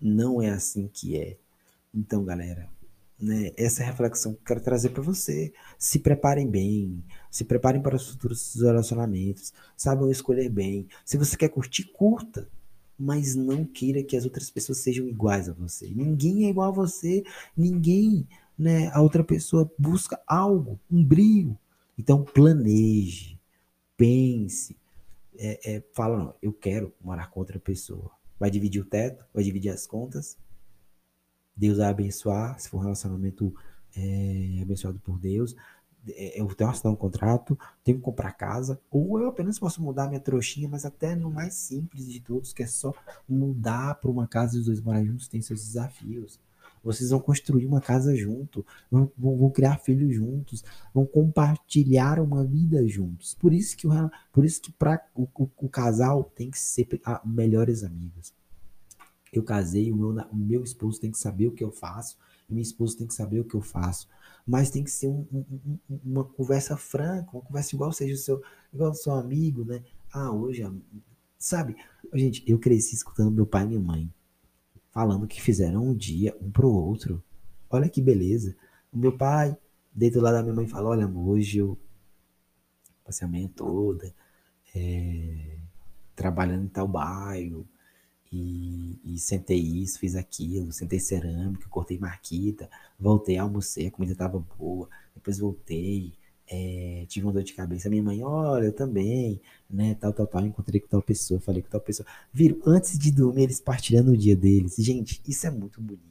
Não 0.00 0.42
é 0.42 0.50
assim 0.50 0.88
que 0.92 1.16
é. 1.16 1.36
Então, 1.94 2.24
galera, 2.24 2.68
né, 3.20 3.52
essa 3.56 3.82
é 3.82 3.86
reflexão 3.86 4.32
que 4.32 4.40
eu 4.40 4.44
quero 4.44 4.60
trazer 4.60 4.88
para 4.88 5.02
você. 5.02 5.52
Se 5.78 6.00
preparem 6.00 6.48
bem, 6.48 7.04
se 7.30 7.44
preparem 7.44 7.80
para 7.80 7.94
os 7.94 8.10
futuros 8.10 8.54
relacionamentos, 8.60 9.52
saibam 9.76 10.10
escolher 10.10 10.48
bem. 10.48 10.88
Se 11.04 11.16
você 11.16 11.36
quer 11.36 11.48
curtir, 11.48 11.84
curta, 11.84 12.48
mas 12.98 13.34
não 13.36 13.64
queira 13.64 14.02
que 14.02 14.16
as 14.16 14.24
outras 14.24 14.50
pessoas 14.50 14.78
sejam 14.78 15.06
iguais 15.06 15.48
a 15.48 15.52
você. 15.52 15.88
Ninguém 15.94 16.46
é 16.46 16.50
igual 16.50 16.70
a 16.70 16.74
você, 16.74 17.22
ninguém 17.56 18.26
né, 18.62 18.88
a 18.92 19.00
outra 19.02 19.24
pessoa 19.24 19.70
busca 19.78 20.20
algo, 20.26 20.80
um 20.90 21.04
brilho. 21.04 21.58
Então 21.98 22.24
planeje, 22.24 23.38
pense, 23.96 24.76
é, 25.36 25.76
é, 25.76 25.84
fala, 25.92 26.18
não, 26.18 26.34
eu 26.40 26.52
quero 26.52 26.94
morar 27.00 27.30
com 27.30 27.40
outra 27.40 27.58
pessoa. 27.58 28.10
Vai 28.38 28.50
dividir 28.50 28.80
o 28.80 28.84
teto, 28.84 29.24
vai 29.32 29.44
dividir 29.44 29.70
as 29.70 29.86
contas. 29.86 30.36
Deus 31.54 31.78
vai 31.78 31.88
abençoar, 31.88 32.58
se 32.58 32.68
for 32.68 32.78
um 32.78 32.82
relacionamento 32.82 33.54
é, 33.94 34.60
abençoado 34.62 34.98
por 35.00 35.18
Deus. 35.18 35.54
É, 36.08 36.40
eu 36.40 36.46
tenho 36.46 36.56
que 36.56 36.64
assinar 36.64 36.92
um 36.92 36.96
contrato, 36.96 37.58
tenho 37.84 37.98
que 37.98 38.04
comprar 38.04 38.32
casa, 38.32 38.80
ou 38.90 39.20
eu 39.20 39.28
apenas 39.28 39.58
posso 39.58 39.80
mudar 39.82 40.08
minha 40.08 40.20
trouxinha, 40.20 40.68
mas 40.68 40.84
até 40.84 41.14
no 41.14 41.30
mais 41.30 41.54
simples 41.54 42.10
de 42.10 42.20
todos, 42.20 42.52
que 42.52 42.62
é 42.62 42.66
só 42.66 42.92
mudar 43.28 43.96
para 43.96 44.10
uma 44.10 44.26
casa 44.26 44.56
e 44.56 44.60
os 44.60 44.66
dois 44.66 44.80
morar 44.80 45.04
juntos, 45.04 45.28
tem 45.28 45.40
seus 45.40 45.64
desafios. 45.64 46.40
Vocês 46.82 47.10
vão 47.10 47.20
construir 47.20 47.66
uma 47.66 47.80
casa 47.80 48.14
junto, 48.16 48.64
vão, 48.90 49.10
vão, 49.16 49.50
criar 49.50 49.78
filhos 49.78 50.14
juntos, 50.14 50.64
vão 50.92 51.06
compartilhar 51.06 52.18
uma 52.18 52.44
vida 52.44 52.86
juntos. 52.88 53.34
Por 53.34 53.52
isso 53.52 53.76
que, 53.76 53.86
o, 53.86 53.90
por 54.32 54.44
isso 54.44 54.60
que 54.60 54.72
pra, 54.72 55.00
o, 55.14 55.28
o, 55.34 55.48
o 55.56 55.68
casal 55.68 56.24
tem 56.24 56.50
que 56.50 56.58
ser 56.58 56.88
melhores 57.24 57.84
amigos. 57.84 58.34
Eu 59.32 59.42
casei, 59.42 59.92
o 59.92 59.96
meu, 59.96 60.08
o 60.08 60.36
meu 60.36 60.62
esposo 60.62 61.00
tem 61.00 61.10
que 61.10 61.18
saber 61.18 61.46
o 61.46 61.52
que 61.52 61.64
eu 61.64 61.70
faço, 61.70 62.18
minha 62.48 62.62
esposa 62.62 62.98
tem 62.98 63.06
que 63.06 63.14
saber 63.14 63.40
o 63.40 63.44
que 63.44 63.54
eu 63.54 63.62
faço. 63.62 64.08
Mas 64.46 64.70
tem 64.70 64.82
que 64.84 64.90
ser 64.90 65.08
um, 65.08 65.26
um, 65.32 65.78
uma 66.04 66.24
conversa 66.24 66.76
franca, 66.76 67.30
uma 67.32 67.42
conversa 67.42 67.74
igual 67.74 67.92
seja 67.92 68.14
o 68.14 68.18
seu, 68.18 68.42
igual 68.74 68.90
o 68.90 68.94
seu 68.94 69.14
amigo, 69.14 69.64
né? 69.64 69.82
Ah, 70.12 70.30
hoje, 70.32 70.62
sabe? 71.38 71.76
Gente, 72.12 72.44
eu 72.46 72.58
cresci 72.58 72.94
escutando 72.94 73.30
meu 73.30 73.46
pai 73.46 73.62
e 73.62 73.66
minha 73.68 73.80
mãe 73.80 74.12
falando 74.92 75.26
que 75.26 75.40
fizeram 75.42 75.84
um 75.84 75.94
dia 75.94 76.36
um 76.40 76.50
pro 76.50 76.68
outro. 76.70 77.22
Olha 77.70 77.88
que 77.88 78.00
beleza. 78.00 78.56
O 78.92 78.98
meu 78.98 79.16
pai, 79.16 79.56
dentro 79.92 80.20
lá 80.20 80.30
da 80.32 80.42
minha 80.42 80.54
mãe, 80.54 80.66
falou: 80.66 80.92
Olha, 80.92 81.08
hoje 81.08 81.58
eu 81.58 81.78
passei 83.04 83.26
a 83.26 83.30
manhã 83.30 83.48
toda 83.48 84.14
é, 84.74 85.56
trabalhando 86.14 86.64
em 86.64 86.68
tal 86.68 86.88
bairro. 86.88 87.66
E, 88.32 88.98
e, 89.04 89.18
sentei 89.18 89.58
isso, 89.58 89.98
fiz 89.98 90.16
aquilo, 90.16 90.72
sentei 90.72 90.98
cerâmica, 90.98 91.68
cortei 91.68 91.98
marquita, 91.98 92.70
voltei, 92.98 93.36
almocei, 93.36 93.88
a 93.88 93.90
comida 93.90 94.12
estava 94.12 94.38
boa, 94.58 94.88
depois 95.14 95.38
voltei, 95.38 96.14
é, 96.48 97.04
tive 97.08 97.26
uma 97.26 97.32
dor 97.32 97.42
de 97.42 97.54
cabeça. 97.54 97.88
Minha 97.88 98.02
mãe, 98.02 98.22
olha, 98.22 98.66
eu 98.66 98.72
também, 98.72 99.40
né? 99.70 99.94
Tal, 99.94 100.12
tal, 100.12 100.26
tal. 100.26 100.46
Encontrei 100.46 100.80
com 100.80 100.88
tal 100.88 101.02
pessoa, 101.02 101.40
falei 101.40 101.62
com 101.62 101.68
tal 101.68 101.80
pessoa. 101.80 102.06
Viram, 102.32 102.58
antes 102.66 102.98
de 102.98 103.10
dormir, 103.10 103.44
eles 103.44 103.60
partilhando 103.60 104.12
o 104.12 104.16
dia 104.16 104.36
deles. 104.36 104.76
Gente, 104.78 105.20
isso 105.26 105.46
é 105.46 105.50
muito 105.50 105.80
bonito. 105.80 106.02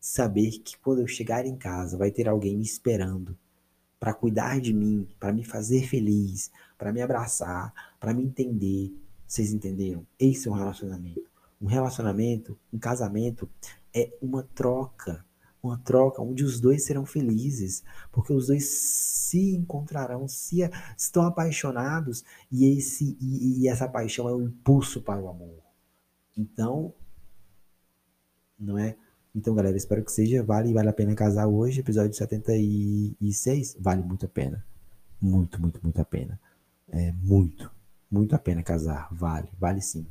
Saber 0.00 0.50
que 0.58 0.76
quando 0.78 1.00
eu 1.00 1.06
chegar 1.06 1.46
em 1.46 1.56
casa, 1.56 1.96
vai 1.96 2.10
ter 2.10 2.28
alguém 2.28 2.56
me 2.56 2.64
esperando 2.64 3.36
para 3.98 4.14
cuidar 4.14 4.60
de 4.60 4.72
mim, 4.72 5.08
para 5.18 5.32
me 5.32 5.44
fazer 5.44 5.86
feliz, 5.88 6.50
para 6.76 6.92
me 6.92 7.02
abraçar, 7.02 7.72
para 7.98 8.14
me 8.14 8.22
entender. 8.22 8.94
Vocês 9.26 9.52
entenderam? 9.52 10.06
Esse 10.18 10.48
é 10.48 10.50
um 10.50 10.54
relacionamento. 10.54 11.28
Um 11.60 11.66
relacionamento, 11.66 12.56
um 12.72 12.78
casamento 12.78 13.48
é 13.92 14.12
uma 14.22 14.44
troca 14.54 15.24
uma 15.62 15.78
troca 15.78 16.22
onde 16.22 16.44
os 16.44 16.60
dois 16.60 16.84
serão 16.84 17.04
felizes, 17.04 17.82
porque 18.12 18.32
os 18.32 18.46
dois 18.46 18.68
se 18.68 19.54
encontrarão, 19.54 20.28
se 20.28 20.60
estão 20.96 21.24
apaixonados 21.24 22.24
e 22.50 22.78
esse 22.78 23.16
e, 23.20 23.62
e 23.62 23.68
essa 23.68 23.88
paixão 23.88 24.28
é 24.28 24.34
um 24.34 24.42
impulso 24.42 25.02
para 25.02 25.20
o 25.20 25.28
amor. 25.28 25.62
Então, 26.36 26.94
não 28.58 28.78
é? 28.78 28.96
Então, 29.34 29.54
galera, 29.54 29.76
espero 29.76 30.04
que 30.04 30.12
seja. 30.12 30.42
Vale, 30.42 30.72
vale 30.72 30.88
a 30.88 30.92
pena 30.92 31.14
casar 31.14 31.46
hoje. 31.46 31.80
Episódio 31.80 32.14
76. 32.16 33.76
Vale 33.78 34.02
muito 34.02 34.26
a 34.26 34.28
pena. 34.28 34.64
Muito, 35.20 35.60
muito, 35.60 35.80
muito 35.82 36.00
a 36.00 36.04
pena. 36.04 36.40
É 36.88 37.12
muito, 37.12 37.70
muito 38.10 38.34
a 38.34 38.38
pena 38.38 38.62
casar. 38.62 39.08
Vale, 39.12 39.48
vale 39.58 39.80
sim. 39.80 40.06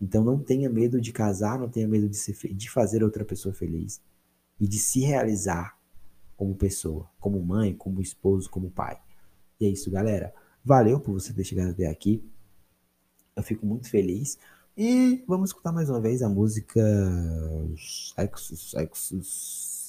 Então, 0.00 0.24
não 0.24 0.38
tenha 0.38 0.70
medo 0.70 1.00
de 1.00 1.12
casar, 1.12 1.58
não 1.58 1.68
tenha 1.68 1.86
medo 1.88 2.08
de, 2.08 2.16
ser, 2.16 2.34
de 2.54 2.70
fazer 2.70 3.02
outra 3.02 3.24
pessoa 3.24 3.54
feliz 3.54 4.00
e 4.60 4.68
de 4.68 4.78
se 4.78 5.00
realizar 5.00 5.76
como 6.36 6.54
pessoa, 6.54 7.08
como 7.18 7.42
mãe, 7.42 7.74
como 7.74 8.00
esposo, 8.00 8.50
como 8.50 8.70
pai. 8.70 8.98
E 9.58 9.66
é 9.66 9.68
isso, 9.68 9.90
galera. 9.90 10.34
Valeu 10.64 11.00
por 11.00 11.12
você 11.12 11.32
ter 11.32 11.44
chegado 11.44 11.70
até 11.70 11.86
aqui. 11.86 12.22
Eu 13.34 13.42
fico 13.42 13.66
muito 13.66 13.88
feliz. 13.88 14.38
E 14.76 15.24
vamos 15.26 15.50
escutar 15.50 15.72
mais 15.72 15.90
uma 15.90 16.00
vez 16.00 16.22
a 16.22 16.28
música 16.28 16.80
Sexo, 17.76 18.56
Sexo, 18.56 19.20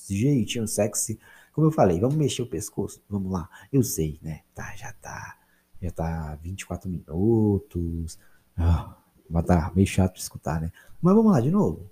jeitinho 0.09 0.67
sexy. 0.67 1.19
Como 1.53 1.67
eu 1.67 1.71
falei, 1.71 1.99
vamos 1.99 2.15
mexer 2.15 2.41
o 2.41 2.47
pescoço? 2.47 3.01
Vamos 3.09 3.31
lá. 3.31 3.49
Eu 3.71 3.83
sei, 3.83 4.19
né? 4.21 4.41
Tá, 4.53 4.75
já 4.75 4.93
tá. 4.93 5.37
Já 5.81 5.91
tá 5.91 6.35
24 6.41 6.89
minutos. 6.89 8.17
Ah, 8.57 8.97
vai 9.29 9.43
tá 9.43 9.71
meio 9.75 9.87
chato 9.87 10.17
escutar, 10.17 10.61
né? 10.61 10.71
Mas 11.01 11.15
vamos 11.15 11.31
lá 11.31 11.41
de 11.41 11.51
novo. 11.51 11.89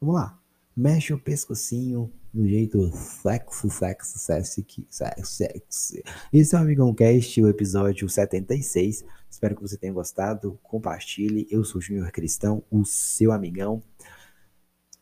Vamos 0.00 0.14
lá. 0.14 0.38
Mexe 0.74 1.12
o 1.12 1.18
pescocinho 1.18 2.10
do 2.32 2.48
jeito 2.48 2.90
sexy, 2.92 3.68
sexy, 3.68 4.16
sexy, 4.18 4.86
sexy. 5.22 6.02
Esse 6.32 6.54
é 6.54 6.58
o 6.58 6.62
Amigão 6.62 6.94
Cast, 6.94 7.42
o 7.42 7.48
episódio 7.48 8.08
76. 8.08 9.04
Espero 9.28 9.54
que 9.54 9.60
você 9.60 9.76
tenha 9.76 9.92
gostado. 9.92 10.58
Compartilhe. 10.62 11.46
Eu 11.50 11.62
sou 11.62 11.78
o 11.78 11.82
Júnior 11.82 12.10
Cristão, 12.10 12.64
o 12.70 12.86
seu 12.86 13.32
amigão. 13.32 13.82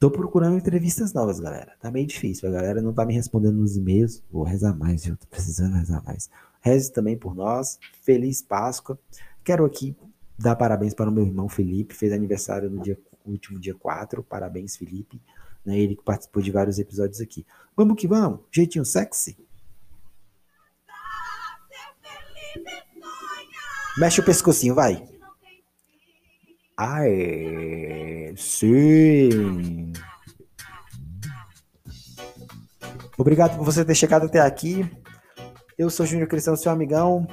Tô 0.01 0.11
procurando 0.11 0.57
entrevistas 0.57 1.13
novas, 1.13 1.39
galera. 1.39 1.77
Tá 1.81 1.89
meio 1.89 2.07
difícil. 2.07 2.49
A 2.49 2.53
galera 2.53 2.83
não 2.83 2.93
tá 2.93 3.07
me 3.07 3.15
respondendo 3.15 3.59
nos 3.59 3.77
e-mails. 3.77 4.25
Vou 4.29 4.43
rezar 4.43 4.77
mais, 4.77 5.05
viu? 5.05 5.17
Tô 5.17 5.29
precisando 5.29 5.77
rezar 5.77 6.03
mais. 6.03 6.29
Reze 6.61 6.93
também 6.93 7.17
por 7.17 7.33
nós. 7.33 7.79
Feliz 8.03 8.43
Páscoa. 8.43 8.99
Quero 9.45 9.65
aqui 9.65 9.97
dar 10.37 10.57
parabéns 10.57 10.95
para 10.95 11.09
o 11.09 11.13
meu 11.13 11.25
irmão 11.25 11.49
Felipe. 11.49 11.95
Fez 11.95 12.13
aniversário 12.13 12.69
no 12.69 12.83
dia, 12.83 12.99
último 13.25 13.61
dia 13.61 13.75
4. 13.77 14.21
Parabéns, 14.25 14.77
Felipe 14.77 15.23
né? 15.64 15.79
Ele 15.79 15.96
que 15.96 16.03
participou 16.03 16.42
de 16.42 16.51
vários 16.51 16.79
episódios 16.79 17.20
aqui. 17.20 17.46
Vamos 17.77 17.96
que 17.96 18.07
vamos, 18.07 18.40
jeitinho 18.51 18.85
sexy. 18.85 19.37
Mexe 23.96 24.20
o 24.20 24.25
pescocinho, 24.25 24.75
vai. 24.75 25.07
Ai, 26.77 28.33
sim. 28.37 29.92
Obrigado 33.18 33.59
por 33.59 33.64
você 33.64 33.85
ter 33.85 33.94
chegado 33.94 34.27
até 34.27 34.40
aqui. 34.40 34.90
Eu 35.77 35.90
sou 35.90 36.07
Júnior 36.07 36.29
Cristão, 36.29 36.57
seu 36.57 36.73
amigão. 36.73 37.27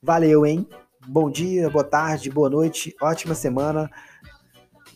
Valeu, 0.00 0.46
hein? 0.46 0.68
Bom 1.06 1.30
dia, 1.30 1.68
boa 1.68 1.84
tarde, 1.84 2.30
boa 2.30 2.48
noite, 2.48 2.94
ótima 3.00 3.34
semana. 3.34 3.90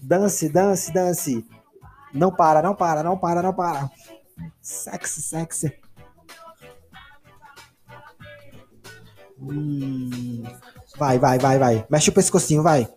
Dance, 0.01 0.49
dance, 0.49 0.93
dance. 0.93 1.45
Não 2.13 2.33
para, 2.33 2.63
não 2.63 2.75
para, 2.75 3.03
não 3.03 3.19
para, 3.19 3.43
não 3.43 3.53
para. 3.53 3.91
Sexy, 4.61 5.23
sexy. 5.23 5.73
Hum. 9.41 10.43
Vai, 10.97 11.19
vai, 11.19 11.39
vai, 11.39 11.59
vai. 11.59 11.87
Mexe 11.89 12.11
o 12.11 12.13
pescocinho, 12.13 12.63
vai. 12.63 12.89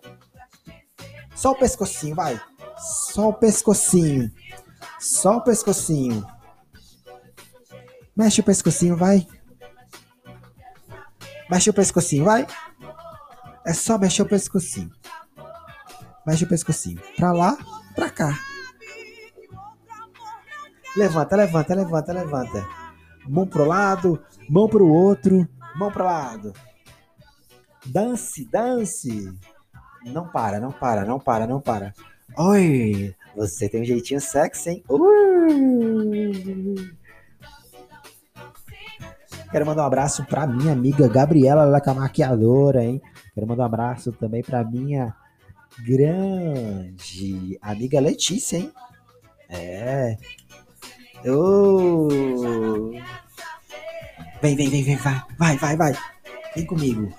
Só 1.36 1.52
o 1.52 1.56
pescocinho, 1.56 2.16
vai. 2.16 2.42
Só 2.78 3.30
o 3.30 3.34
pescocinho. 3.34 4.32
Só 5.00 5.38
o 5.38 5.42
pescocinho. 5.42 6.26
Mexe 8.16 8.42
o 8.42 8.44
pescocinho, 8.44 8.98
vai. 8.98 9.28
Mexe 11.50 11.70
o 11.70 11.74
pescocinho, 11.74 12.26
vai. 12.26 12.48
É 13.66 13.74
só 13.74 13.98
mexer 13.98 14.24
o 14.24 14.28
pescocinho. 14.28 14.92
Mexe 16.26 16.44
o 16.44 16.48
pescocinho. 16.48 17.02
Pra 17.16 17.32
lá, 17.32 17.58
pra 17.96 18.10
cá. 18.10 18.51
Levanta, 20.96 21.36
levanta, 21.36 21.74
levanta, 21.74 22.14
levanta. 22.14 22.68
Mão 23.28 23.48
pro 23.48 23.66
lado, 23.66 24.22
mão 24.50 24.68
pro 24.68 24.88
outro, 24.88 25.48
mão 25.76 25.92
pro 25.92 26.04
lado. 26.04 26.54
Dance, 27.86 28.46
dance. 28.50 29.34
Não 30.06 30.28
para, 30.28 30.60
não 30.60 30.72
para, 30.72 31.06
não 31.06 31.20
para, 31.20 31.48
não 31.48 31.62
para. 31.62 31.94
Oi, 32.38 33.16
você 33.36 33.70
tem 33.70 33.82
um 33.82 33.86
jeitinho 33.86 34.20
sexy, 34.20 34.70
hein? 34.70 34.84
Ui. 34.90 36.76
Quero 39.52 39.66
mandar 39.66 39.84
um 39.84 39.88
abraço 39.88 40.26
para 40.26 40.48
minha 40.48 40.72
amiga 40.72 41.08
Gabriela, 41.08 41.64
ela 41.64 41.82
que 41.82 41.90
é 41.90 41.94
maquiadora, 41.94 42.84
hein? 42.84 43.02
Quero 43.34 43.48
mandar 43.48 43.64
um 43.64 43.66
abraço 43.66 44.12
também 44.14 44.42
para 44.42 44.64
minha 44.64 45.16
grande 45.86 47.58
amiga 47.62 48.00
Letícia, 48.00 48.58
hein? 48.58 48.72
É. 49.50 50.18
Vem, 54.42 54.56
vem, 54.56 54.70
vem, 54.70 54.84
vem, 54.84 54.96
vai, 54.96 55.22
vai, 55.38 55.58
vai, 55.58 55.78
vai. 55.78 55.94
Vem 56.56 56.66
comigo. 56.66 57.14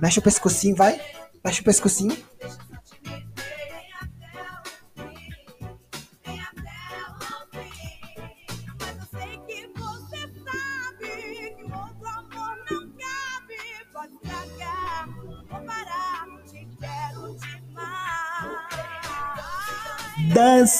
Mexe 0.00 0.18
o 0.18 0.22
pescocinho, 0.22 0.74
vai. 0.74 1.00
Mexe 1.44 1.60
o 1.60 1.64
pescocinho. 1.64 2.16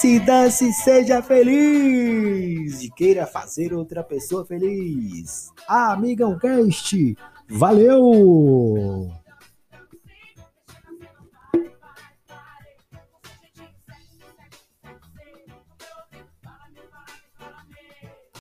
Dance, 0.07 0.21
dance, 0.21 0.73
seja 0.73 1.21
feliz! 1.21 2.81
E 2.81 2.91
queira 2.91 3.27
fazer 3.27 3.75
outra 3.75 4.05
pessoa 4.05 4.47
feliz. 4.47 5.51
Amigão 5.67 6.39
Cast, 6.39 7.17
valeu! 7.49 9.11